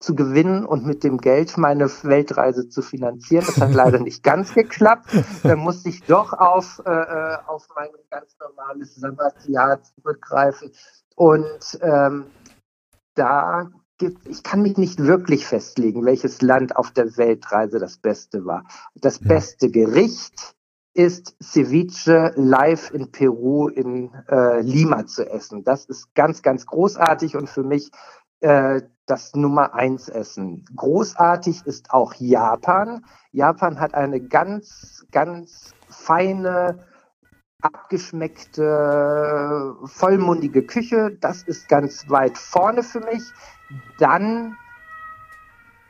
zu 0.00 0.14
gewinnen 0.14 0.64
und 0.64 0.86
mit 0.86 1.02
dem 1.02 1.18
Geld 1.18 1.58
meine 1.58 1.86
Weltreise 2.04 2.68
zu 2.68 2.82
finanzieren. 2.82 3.44
Das 3.46 3.60
hat 3.60 3.72
leider 3.72 3.98
nicht 3.98 4.22
ganz 4.22 4.54
geklappt. 4.54 5.08
Da 5.42 5.56
musste 5.56 5.88
ich 5.88 6.04
doch 6.04 6.32
auf, 6.32 6.80
äh, 6.86 6.90
äh, 6.90 7.38
auf 7.46 7.66
mein 7.74 7.88
ganz 8.08 8.36
normales 8.38 8.94
Sabbatjahr 8.94 9.82
zurückgreifen. 9.82 10.70
Und 11.16 11.78
ähm, 11.82 12.26
da 13.14 13.70
gibt, 13.98 14.28
ich 14.28 14.44
kann 14.44 14.62
mich 14.62 14.76
nicht 14.76 15.00
wirklich 15.00 15.46
festlegen, 15.46 16.04
welches 16.04 16.40
Land 16.42 16.76
auf 16.76 16.92
der 16.92 17.16
Weltreise 17.16 17.80
das 17.80 17.98
Beste 17.98 18.46
war. 18.46 18.64
Das 18.94 19.18
beste 19.18 19.68
Gericht 19.68 20.54
ist 20.98 21.36
Ceviche 21.40 22.32
live 22.34 22.90
in 22.90 23.12
Peru 23.12 23.68
in 23.68 24.12
äh, 24.28 24.60
Lima 24.62 25.06
zu 25.06 25.30
essen. 25.30 25.62
Das 25.62 25.84
ist 25.84 26.12
ganz, 26.16 26.42
ganz 26.42 26.66
großartig 26.66 27.36
und 27.36 27.48
für 27.48 27.62
mich 27.62 27.92
äh, 28.40 28.82
das 29.06 29.36
Nummer 29.36 29.74
eins 29.74 30.08
Essen. 30.08 30.64
Großartig 30.74 31.64
ist 31.66 31.92
auch 31.92 32.14
Japan. 32.14 33.04
Japan 33.30 33.78
hat 33.78 33.94
eine 33.94 34.20
ganz, 34.20 35.06
ganz 35.12 35.72
feine, 35.88 36.84
abgeschmeckte, 37.62 39.76
vollmundige 39.84 40.66
Küche. 40.66 41.16
Das 41.20 41.44
ist 41.44 41.68
ganz 41.68 42.10
weit 42.10 42.36
vorne 42.36 42.82
für 42.82 43.00
mich. 43.00 43.22
Dann 44.00 44.56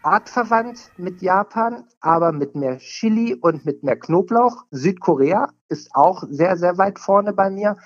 artverwandt 0.08 0.90
mit 0.96 1.20
Japan, 1.20 1.84
aber 2.00 2.32
mit 2.32 2.54
mehr 2.54 2.78
Chili 2.78 3.34
und 3.34 3.66
mit 3.66 3.82
mehr 3.82 3.98
Knoblauch. 3.98 4.64
Südkorea 4.70 5.50
ist 5.68 5.90
auch 5.94 6.24
sehr, 6.30 6.56
sehr 6.56 6.78
weit 6.78 6.98
vorne 6.98 7.34
bei 7.34 7.50
mir. 7.50 7.76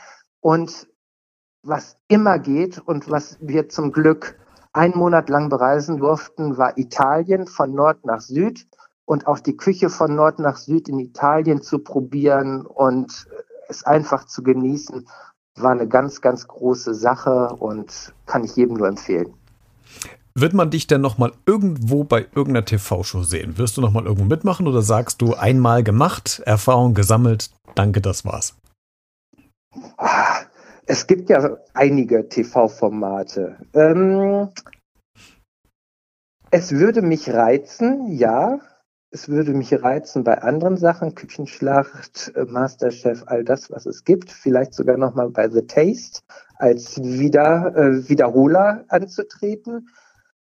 Und 0.41 0.89
was 1.65 1.97
immer 2.09 2.39
geht 2.39 2.79
und 2.79 3.11
was 3.11 3.39
wir 3.41 3.69
zum 3.69 3.91
Glück 3.93 4.39
einen 4.73 4.97
Monat 4.97 5.29
lang 5.29 5.49
bereisen 5.49 5.99
durften, 5.99 6.57
war 6.57 6.79
Italien 6.79 7.47
von 7.47 7.75
Nord 7.75 8.05
nach 8.05 8.21
Süd 8.21 8.67
und 9.05 9.27
auch 9.27 9.41
die 9.41 9.57
Küche 9.57 9.91
von 9.91 10.15
Nord 10.15 10.39
nach 10.39 10.57
Süd 10.57 10.89
in 10.89 11.01
Italien 11.01 11.61
zu 11.61 11.81
probieren 11.81 12.67
und 12.67 13.27
es 13.69 13.85
einfach 13.85 14.27
zu 14.27 14.43
genießen, 14.43 15.09
war 15.57 15.73
eine 15.73 15.89
ganz, 15.89 16.21
ganz 16.21 16.47
große 16.47 16.95
Sache 16.95 17.49
und 17.49 18.15
kann 18.27 18.45
ich 18.45 18.57
jedem 18.57 18.77
nur 18.77 18.89
empfehlen. 18.89 19.35
Wird 20.35 20.55
man 20.55 20.71
dich 20.71 20.87
denn 20.87 21.03
noch 21.03 21.19
mal 21.19 21.33
irgendwo 21.45 22.05
bei 22.05 22.21
irgendeiner 22.21 22.65
TV-Show 22.65 23.23
sehen? 23.23 23.59
Wirst 23.59 23.77
du 23.77 23.81
noch 23.83 23.93
mal 23.93 24.05
irgendwo 24.05 24.25
mitmachen 24.25 24.67
oder 24.67 24.81
sagst 24.81 25.21
du 25.21 25.35
einmal 25.35 25.83
gemacht, 25.83 26.43
Erfahrung 26.47 26.95
gesammelt, 26.95 27.51
danke, 27.75 28.01
das 28.01 28.25
war's? 28.25 28.55
Ah, 29.99 30.41
es 30.87 31.07
gibt 31.07 31.29
ja 31.29 31.59
einige 31.75 32.29
TV-Formate. 32.29 33.57
Ähm, 33.75 34.49
es 36.51 36.73
würde 36.73 37.03
mich 37.03 37.31
reizen, 37.31 38.13
ja. 38.13 38.59
Es 39.11 39.29
würde 39.29 39.53
mich 39.53 39.83
reizen 39.83 40.25
bei 40.25 40.41
anderen 40.41 40.79
Sachen, 40.79 41.15
Küchenschlacht, 41.15 42.33
Masterchef, 42.47 43.25
all 43.27 43.45
das, 43.45 43.71
was 43.71 43.85
es 43.85 44.05
gibt. 44.05 44.31
Vielleicht 44.31 44.73
sogar 44.73 44.97
noch 44.97 45.15
mal 45.15 45.29
bei 45.29 45.51
The 45.51 45.67
Taste 45.67 46.21
als 46.57 46.97
Wieder, 47.03 47.77
äh, 47.77 48.09
Wiederholer 48.09 48.85
anzutreten. 48.89 49.89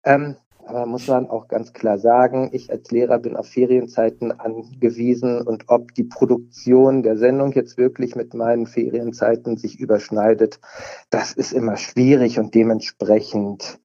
Ähm, 0.03 0.35
aber 0.65 0.85
muss 0.85 1.07
man 1.07 1.29
auch 1.29 1.47
ganz 1.47 1.73
klar 1.73 1.97
sagen, 1.97 2.49
ich 2.53 2.71
als 2.71 2.89
Lehrer 2.91 3.19
bin 3.19 3.35
auf 3.35 3.47
Ferienzeiten 3.47 4.31
angewiesen 4.39 5.41
und 5.41 5.65
ob 5.67 5.93
die 5.93 6.05
Produktion 6.05 7.03
der 7.03 7.17
Sendung 7.17 7.51
jetzt 7.51 7.77
wirklich 7.77 8.15
mit 8.15 8.33
meinen 8.33 8.65
Ferienzeiten 8.65 9.57
sich 9.57 9.79
überschneidet, 9.79 10.59
das 11.09 11.33
ist 11.33 11.51
immer 11.51 11.75
schwierig 11.75 12.39
und 12.39 12.55
dementsprechend 12.55 13.79